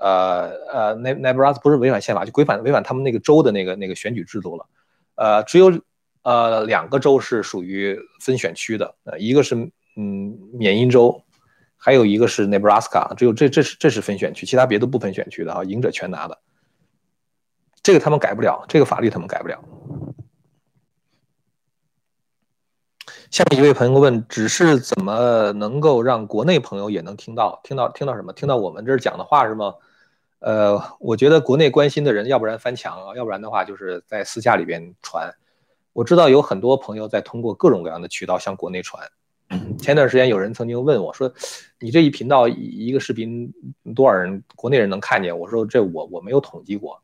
[0.00, 4.66] 呃呃，Nebraska 不是违反宪法，就违反违反他们那个州的那个那个选举制度了。
[5.16, 5.72] 呃，只有
[6.22, 9.54] 呃两个州是属于分选区的，呃，一个是
[9.96, 11.22] 嗯缅因州，
[11.76, 16.38] 还有一个是 Nebraska，只有这这是这是分选区，其他别的不分选区的啊，赢者全拿的。
[17.82, 19.58] 这个他们改不了，这个法律他们改不了。
[23.30, 27.60] 下面一位朋友问：只是怎么能够让国内朋友也能听到？
[27.62, 28.32] 听到听到什么？
[28.32, 29.74] 听到我们这儿讲的话是吗？
[30.40, 35.34] 呃，我觉得国内关心的人，要不然翻墙啊，要不然的话就是在私下里边传。
[35.92, 39.08] 我知道有很多朋友在通过各种各样的渠道向国内传。
[39.78, 41.32] 前段时间有人曾经问我说
[41.80, 43.52] ：“你这一频道一个视频
[43.96, 47.00] 多少人国内人能看见？”我说：“这我我没有统计过。”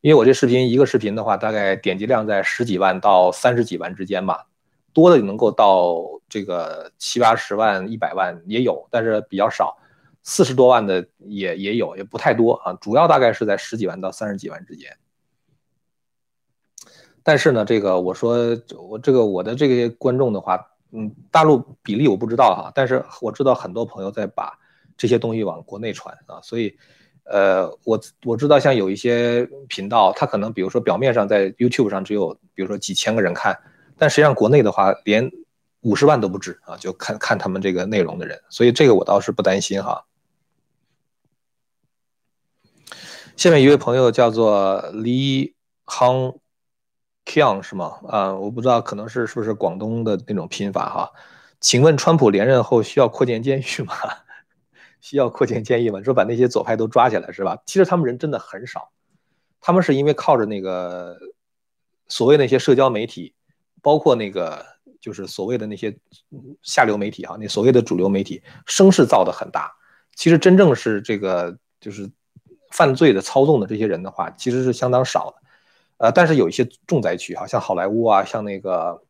[0.00, 4.46] 因为我这视频一个视频的话，大概点击量在十几万到三十几万之间吧，
[4.92, 5.96] 多的能够到
[6.28, 9.76] 这个七八十万、一百万也有，但是比较少，
[10.28, 12.74] 四十多万的也也有，也不太多啊。
[12.74, 14.94] 主要大概是在十几万到三十几万之间。
[17.22, 18.36] 但是呢，这个我说
[18.76, 20.62] 我这个我的这些观众的话，
[20.92, 24.58] 嗯，大陆比例我不知道哈，但是我知道很多朋友在把
[24.98, 26.78] 这些东西往国内传啊，所以。
[27.30, 33.54] 呃，我我知道，像有一些频道，它可能比如说表面上在 YouTube 上只有比如说几千个人看，
[33.98, 35.30] 但实际上国内的话连
[35.82, 40.06] 五十万都不止啊，就看看他们这个内容的人，所以这个我倒是不担心哈。
[43.38, 45.54] 下面一位朋友叫做李
[45.86, 46.40] Hang
[47.24, 48.00] Kiang 是吗？
[48.08, 51.12] 啊，我不知道，可能是是不是广东的那种拼法哈？
[51.60, 53.94] 请问川普连任后需要扩建监狱吗？
[55.00, 56.02] 需要扩建监狱吗？
[56.02, 57.56] 说把那些左派都抓起来是吧？
[57.64, 58.90] 其实他们人真的很少，
[59.60, 61.16] 他们是因为靠着那个
[62.08, 63.34] 所谓那些社交媒体，
[63.80, 64.66] 包括那个
[65.00, 65.96] 就是所谓的那些
[66.64, 69.72] 下流媒体哈，那所谓的主流媒体声势造的很大。
[70.16, 72.10] 其实真正是这个就是
[72.70, 75.36] 犯罪的操纵的这些人的话，其实是相当少的。
[75.98, 79.02] 呃，但是有一些重灾区哈，像好莱坞啊，像那个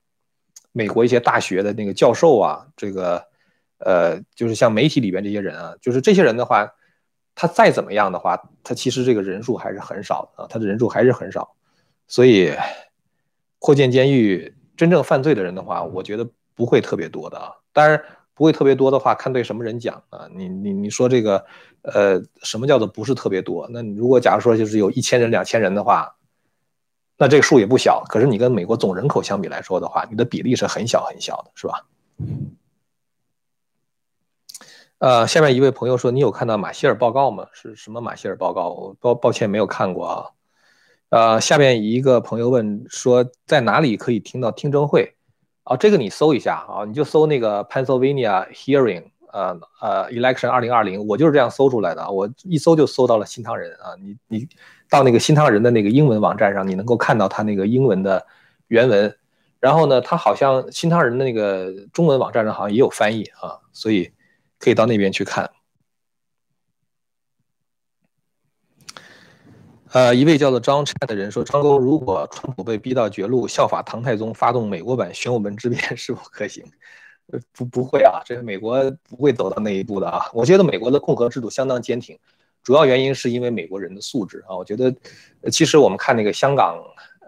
[0.72, 3.26] 美国一些大学的那个教授啊，这个。
[3.80, 6.68] 呃，就是像媒体里边这些人啊，就是这些人的话，
[7.36, 11.54] 他再怎么样的话，他其实这个人数还是很少的啊，他的人数还是很少，
[12.08, 12.52] 所以
[13.60, 17.52] 扩建监狱，真正犯罪的人的话，我觉得不会特别多的啊。
[17.72, 18.02] 当然
[18.38, 20.28] 不会特别多的话，看对什么人讲啊。
[20.32, 21.44] 你你你说这个，
[21.82, 23.68] 呃，什么叫做不是特别多？
[23.72, 26.14] 那你如果假如说就是有一千人、两千人的话，
[27.18, 28.04] 那这个数也不小。
[28.08, 31.84] 可是你跟美国总人口相比来说的话，你的比例是很小很小的，是吧？
[34.98, 37.48] 呃，下面一位朋友说：“你有看到马歇尔报告吗？
[37.52, 38.68] 是什么马歇尔报告？
[38.68, 40.30] 我抱抱歉没有看过啊。”
[41.10, 45.16] 呃，下面一个朋友问说：“在哪里可以听到听证会？”
[45.68, 52.10] 啊，这个你搜一下啊，你就搜那个 Pennsylvania hearing，呃呃，election 二零二零，我就是这样搜出来的。
[52.10, 54.48] 我一搜就搜到了新唐人啊，你你
[54.88, 58.26] 到那个新唐人的那个英文网站上，你能够看到他那个英文的
[58.68, 59.14] 原文。
[59.60, 64.10] 然后呢，他好像新唐人的那个中文网站上好像也有翻译啊，所以。
[64.60, 65.48] 可以到那边去看。
[69.92, 76.62] 呃，一位叫做张琛的人说：“张工，如果川普被逼到绝路，效法唐太宗发动美国版玄武门之变，是否可行？”，
[77.52, 78.78] 不，不会啊，这个美国
[79.08, 80.26] 不会走到那一步的啊。
[80.34, 82.18] 我觉得美国的共和制度相当坚挺，
[82.62, 84.54] 主要原因是因为美国人的素质啊。
[84.54, 84.94] 我觉得，
[85.50, 86.76] 其实我们看那个香港，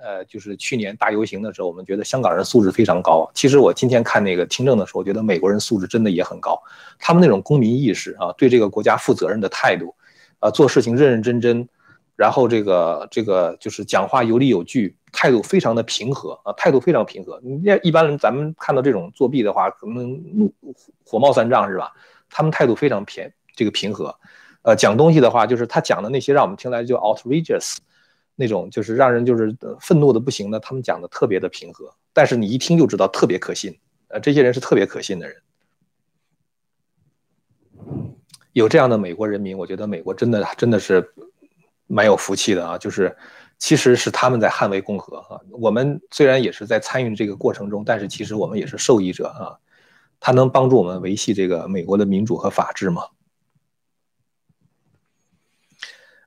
[0.03, 3.31] 呃，就是去年大游行的时候，我们觉得香港人素质非常高。
[3.35, 6.61] 其实我今天看那个听证的时候，我觉得美国人素质真的也很高。
[6.99, 9.95] 他们那种公民意识啊，对这个国家负责任的态度，
[10.41, 11.69] 啊，做事情认认真真，
[12.21, 17.41] 然后这个这个就是讲话有理有据，态度非常的平和啊，态度非常平和。
[17.43, 20.53] 你一般人咱们看到这种作弊的话，可能怒
[21.03, 21.91] 火冒三丈是吧？
[22.29, 24.15] 他们态度非常偏这个平和。
[24.61, 27.79] 呃，讲东西的话，就是他讲的那些让我们听来就 outrageous，
[28.37, 30.61] 那种就是让人就是愤怒的不行的。
[30.61, 33.75] 他们讲的特别的平和，但是你一听就知道特别可信。
[34.09, 35.37] 呃，这些人是特别可信的人。
[38.53, 41.15] 有这样的美国人民，我觉得美国真的真的是
[41.91, 42.79] 蛮有福气的啊！
[42.79, 43.15] 就是
[43.59, 45.41] 其实是他们在捍卫共和啊。
[45.51, 49.59] 我们虽然也是在参与这个过程中，但是其实我们也是受益者啊。
[50.21, 53.03] 他能帮助我们维系这个美国的民主和法治吗？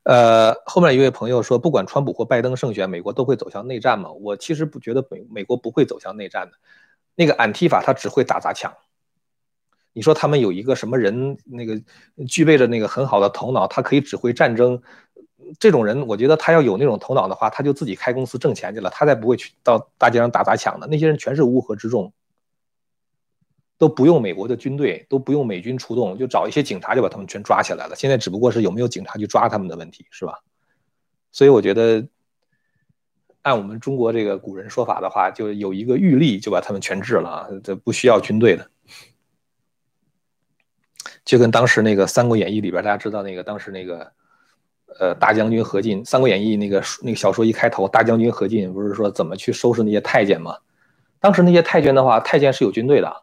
[0.02, 4.10] 呃，后面一位朋友说，不管川普或拜登胜选，美国都会走向内战吗？
[4.10, 6.58] 我其实不觉得美美国不会走向内战的。
[7.14, 8.74] 那个安提法他只会打砸抢。
[9.92, 11.80] 你说他们有一个什么人，那个
[12.28, 14.82] 具备着那个很好的头脑，他可以指挥战争。
[15.58, 20.86] 这种人，我觉得他要有那种头脑的话，他就自己开公司挣钱去了，他才不会去到大街上打砸抢的。
[20.86, 22.12] 那些人全是乌合之众。
[23.76, 27.96] 都不用美国的军队，都不用美军出动，就找一些警察就把他们全抓起来了。
[27.96, 30.38] 现在只不过是有没有警察去抓他们的问题，是吧？
[31.32, 32.06] 所以我觉得，
[33.42, 38.70] 按我们中国这个古人说法的话，就有一个玉立就把他们全治了啊，这不需要军队的。
[41.24, 44.12] 就跟当时那个《三国演义》里边，大家知道那个当时那个，
[44.98, 50.56] 呃，大将军何进，《三国演义》那个那个小说一开头，大将军何进不是说怎么去收拾那些太监吗？
[51.20, 53.22] 当时那些太监的话，太监是有军队的。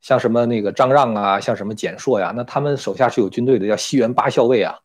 [0.00, 4.78] 像什么那个张让啊，像什么简硕呀，那他们手下是有军队的，叫西园八校尉啊，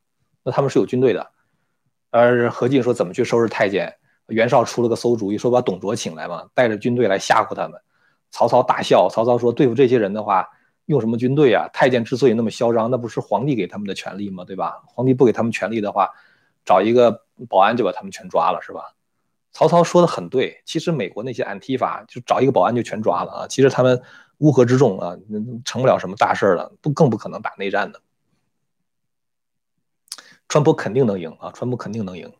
[0.43, 1.27] 那他们是有军队的。
[2.09, 3.93] 而何进说怎么去收拾太监，
[4.27, 7.79] 袁绍出了个馊主意，说把董卓请来嘛，带着军队来吓唬他们。
[8.31, 10.47] 曹操大笑，曹操说对付这些人的话，
[10.91, 11.67] 用什么军队啊？
[11.73, 14.45] 太监之所以那么嚣张，那不是皇帝给他们的权利吗？
[14.45, 14.83] 对吧？
[14.85, 16.11] 皇帝不给他们权利的话，
[16.63, 18.93] 找一个保安就把他们全抓了，是吧？
[19.51, 24.01] 曹操说的很对，其实美国那些安提法就找一个保安就全抓了啊，其实他们。
[24.41, 25.15] 乌合之众啊，
[25.63, 28.01] 成不了什么大事了，不更不可能打内战的。
[30.49, 32.33] 川普肯定能赢啊，川普肯定能赢。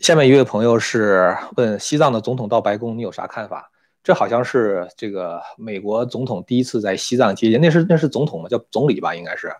[0.00, 3.70] 下面一位朋友是问西藏的总统到白宫，你有啥看法？
[4.04, 8.48] 这好像是这个美国总统第一次在西藏接见，那是那是总统吗？
[8.50, 9.50] 叫总理吧，应该是，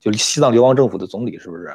[0.00, 1.72] 就西藏流亡政府的总理，是不是？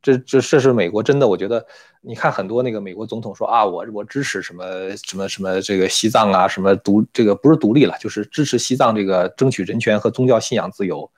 [0.00, 1.64] 这这这是美国真的，我觉得
[2.00, 4.64] 你看很多那个美国总统说啊，我我支持什么
[4.96, 11.08] 什么什么这个西藏啊，什么独这个不是独立了，就是支持西藏这个争取人权和宗教信仰自由。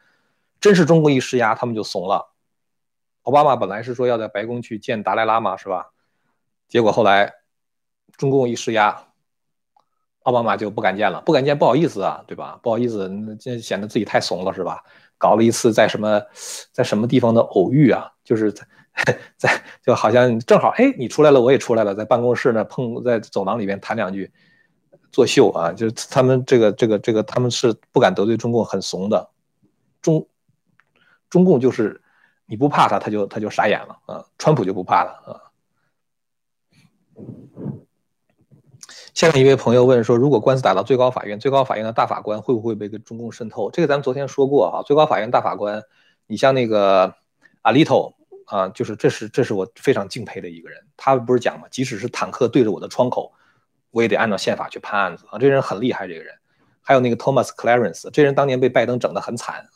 [0.60, 2.32] 真是中国一施压，他们就怂了。
[3.22, 5.92] 奥巴马本来是说要在白宫去见达赖喇嘛，是吧？
[6.68, 7.32] 结果后来
[8.16, 9.04] 中共一施压，
[10.24, 12.60] 奥巴马就不敢见了，不敢见不好意思啊，对吧？
[12.62, 13.08] 不好意思，
[13.40, 14.84] 这显得自己太怂了，是吧？
[15.16, 16.20] 搞了一次在什么
[16.72, 18.66] 在什么地方的偶遇啊，就是在。
[19.82, 24.30] 就好像正好哎，你出来了，我也出来了，在办公室呢碰在走廊里面谈两句，
[25.10, 29.30] 作秀啊，就是他们这个这个这个他们是不敢得罪中共，很怂的，
[30.00, 30.24] 中
[31.28, 32.00] 中共就是
[32.46, 35.42] 你不怕他，他就他就傻眼了啊，川普就不怕了啊。
[39.14, 43.70] 下面一位朋友问说，如果官司打到最高法院，最高法院的大法官会不会被跟中共渗透？
[43.70, 45.82] 这个咱们昨天说过啊，最高法院大法官，
[46.26, 47.14] 你像那个
[47.62, 48.14] 阿里头。
[48.46, 50.78] 啊，就是这是这是我非常敬佩的一个人。
[50.98, 53.32] 他不是讲嘛，即使是坦克对着我的窗口，
[53.90, 55.38] 我也得按照宪法去判案子啊。
[55.38, 56.34] 这人很厉害，这个人。
[56.82, 59.66] 还有那个 Thomas Clarence，这人当年被拜登整得很惨。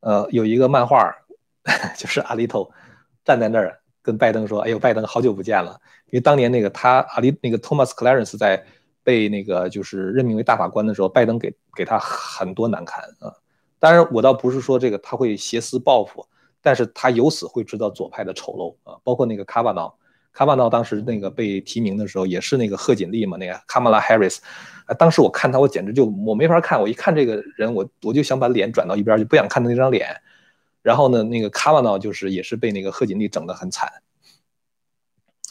[0.00, 1.16] 呃，有一个漫画，
[1.96, 2.70] 就是阿里头
[3.24, 5.80] 站在那儿跟拜登说：“哎呦，拜登好久不见了。”
[6.14, 8.64] 因为当年那个他阿里那个 Thomas Clarence 在
[9.02, 13.34] 被那个就是任命为大法官的时候，拜登给给他很多难堪啊。
[13.80, 16.24] 当然，我倒不是说这个他会挟私报复。
[16.62, 19.94] 但是他由此会知道左派的丑陋啊，包括那个卡瓦诺，
[20.32, 24.40] 卡瓦诺当时那个被提名的时候也是那个贺锦丽嘛，那个卡马拉·哈里斯，
[24.86, 30.08] 啊，当时我看他，我简直就我没法看，我一看这个人，我我就想把脸转到一边，就不想看他那张脸。
[30.80, 33.92] 然后呢，那个卡瓦诺就是也是被那个贺锦丽整得很惨。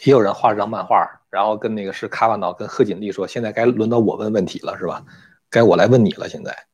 [0.03, 5.03] 也有人画了张漫画，然后跟那个是卡瓦诺跟贺锦丽说，现在该轮到我问问题了，是吧？
[5.49, 6.65] 该我来问你了，现在。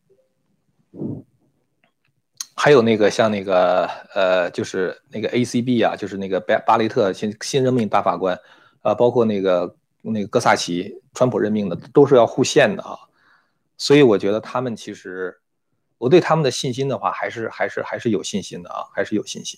[2.55, 8.37] 还有那个像那个呃，就是那个 ACB 啊，就是那个巴巴雷特新新任命大法官，
[8.81, 12.97] 啊，包括那个那个哥萨奇，川普任命的都是要护宪的啊，
[13.77, 15.39] 所以我觉得他们其实，
[15.97, 19.57] 我对他们的信心的话，还是还是还是有信心的啊，还是有信心。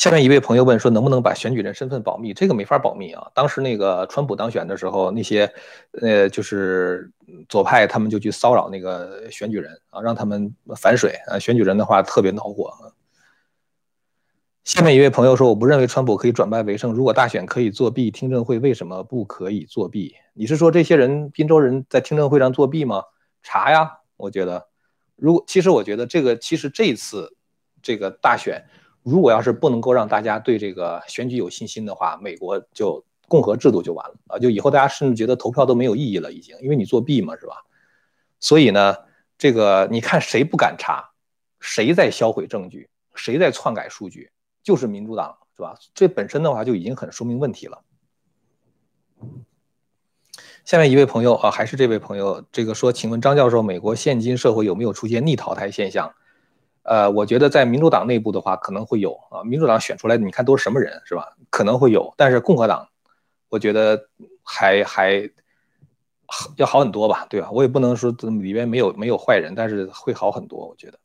[0.00, 2.32] 下面一位朋友问说，能不能把选举人身份保密？
[2.32, 3.30] 这个没法保密啊。
[3.34, 5.52] 当时那个川普当选的时候，那些
[6.00, 7.12] 呃就是
[7.50, 11.38] 左派他们就去骚扰那个选举人啊，让他们反水啊。
[11.38, 12.96] 选举人的话特别恼火啊。
[14.64, 16.94] 下面一位朋友说，我不认为川普可以转败为胜。
[16.94, 20.14] 如果大选可以作弊，听证会为什么不可以作弊？
[20.32, 23.02] 你是说这些人滨州人在听证会上作弊吗？
[23.42, 24.66] 查呀，我觉得，
[25.16, 27.36] 如果其实我觉得这个其实这次
[27.82, 28.64] 这个大选。
[29.02, 34.38] 如果要是不能够让大家对这个选举有信心的话，美国就共和制度就完了啊！
[34.38, 37.54] 就以后大家甚至觉得投票都没有意义了，已经，因为你作弊嘛，是吧？
[38.40, 38.96] 所以呢，
[39.38, 41.10] 这个你看谁不敢查，
[41.60, 44.30] 谁在销毁证据，谁在篡改数据，
[44.62, 45.74] 就是民主党，是吧？
[45.94, 47.82] 这本身的话就已经很说明问题了。
[50.64, 56.12] 下面一位朋友啊，还是这位朋友，这个说，请问张教授，美国现今社会有没有出现逆淘汰现象？
[56.82, 59.44] 呃，我觉得在民主党内部的话，可能会有啊。
[59.44, 61.36] 民主党选出来的，你看都是什么人，是吧？
[61.50, 62.88] 可能会有，但是共和党，
[63.48, 64.08] 我觉得
[64.42, 65.30] 还还
[66.56, 67.50] 要好很多吧，对吧？
[67.50, 68.10] 我也不能说
[68.40, 70.98] 里边没有没有坏人，但是会好很多，我觉得。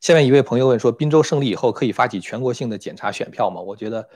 [0.00, 3.60] 下面一位朋友问说，滨州胜利以后可以发起全国性的检查选票吗？
[3.60, 4.08] 我觉得，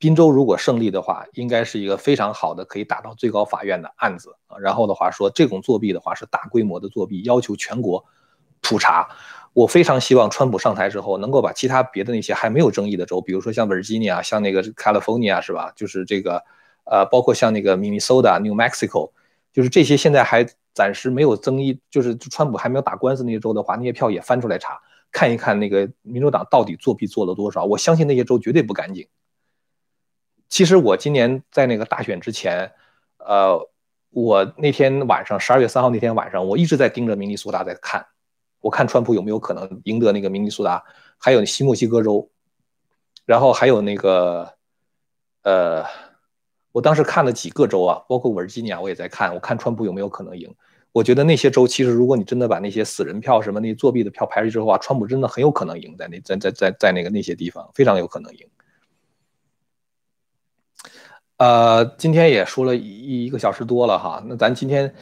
[0.00, 4.58] 滨州如果胜利的话，应该是一个非常好的可以打到最高法院的案子啊。
[4.58, 8.04] 然后的话说，这种作弊的话是大规模的作弊，要求全国。
[8.62, 9.08] 普查，
[9.52, 15.72] 我非常希望川普上台之后能够把其他别的那些还没有争议的州，比如说像 Virginia、像那个 California 是吧？
[15.76, 16.42] 就是这个，
[16.84, 19.12] 呃，包括像那个 Minnesota、New Mexico，
[19.52, 24.78] 就是这些现在还暂时没有争议，就是川普还没有打官司那些州的话，那些票也翻出来查，
[25.10, 27.64] 看一看那个民主党到底作弊做了多少。
[27.64, 29.06] 我相信那些州绝对不干净。
[30.50, 32.70] 其实我今年在那个大选之前，
[33.18, 33.58] 呃，
[34.10, 38.04] 我那天晚上十二月三号那天晚上，我一直在盯着明尼苏达在看。
[38.60, 40.84] 我看川普有没有可能赢得那个明尼苏达，
[41.16, 42.30] 还有新墨西哥州，
[43.24, 44.52] 然后还有那个，
[45.44, 45.84] 呃，
[46.72, 50.54] 我当时看了几个州啊，包括维吉尼亚，我也在看，我看川普有没有可能赢。
[50.92, 58.46] 我觉得那些州其实，如果你真的把那些死人票什么那作弊的票排出去之后啊，川普真的很有可能赢在那在在在在那个那些地方，非常有可能赢。
[61.40, 64.92] 呃，今天也说了一一个小时多了哈，那咱今天。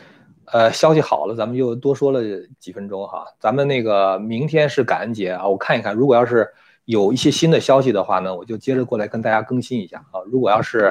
[0.50, 2.22] 呃，消息好了，咱们又多说了
[2.58, 3.26] 几分钟哈。
[3.38, 6.48] 咱们那个明天是感恩节啊，我看一看，如果要是
[6.86, 10.24] 有一些新的消息的话呢，我就接着过来跟大家更新一下啊。
[10.32, 10.90] 如果要是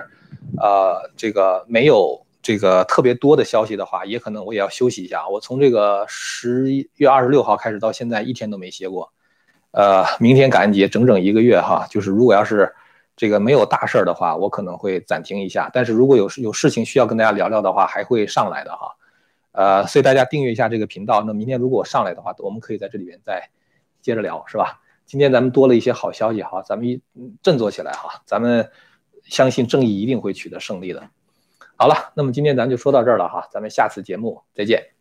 [0.62, 5.28] 呃这个没有这个特别多的消息的话，也可能我也要休息一下。
[5.28, 9.12] 我从这个十一月二十六号开始到现在一天都没歇过，
[9.72, 11.88] 呃，明天感恩节整整一个月哈。
[11.90, 12.72] 就是如果要是
[13.18, 15.70] 这个没有大事儿的话，我可能会暂停一下。
[15.74, 18.96] 但是如果有有事情需要跟大家聊聊的话，还会上来的哈。
[19.52, 21.24] 呃，所以大家订阅一下这个频道。
[21.26, 23.50] 那明天如果我上来的话，我们可以在这里边再
[24.02, 24.80] 接着聊，是吧？
[25.08, 27.02] 今天咱们多了一些好消息哈，咱们一
[27.42, 28.70] 振作起来哈，咱们
[29.24, 31.10] 相信正义一定会取得胜利的。
[31.76, 34.97] 好了，那么今天咱就说到这儿了哈，咱们下次节目再见。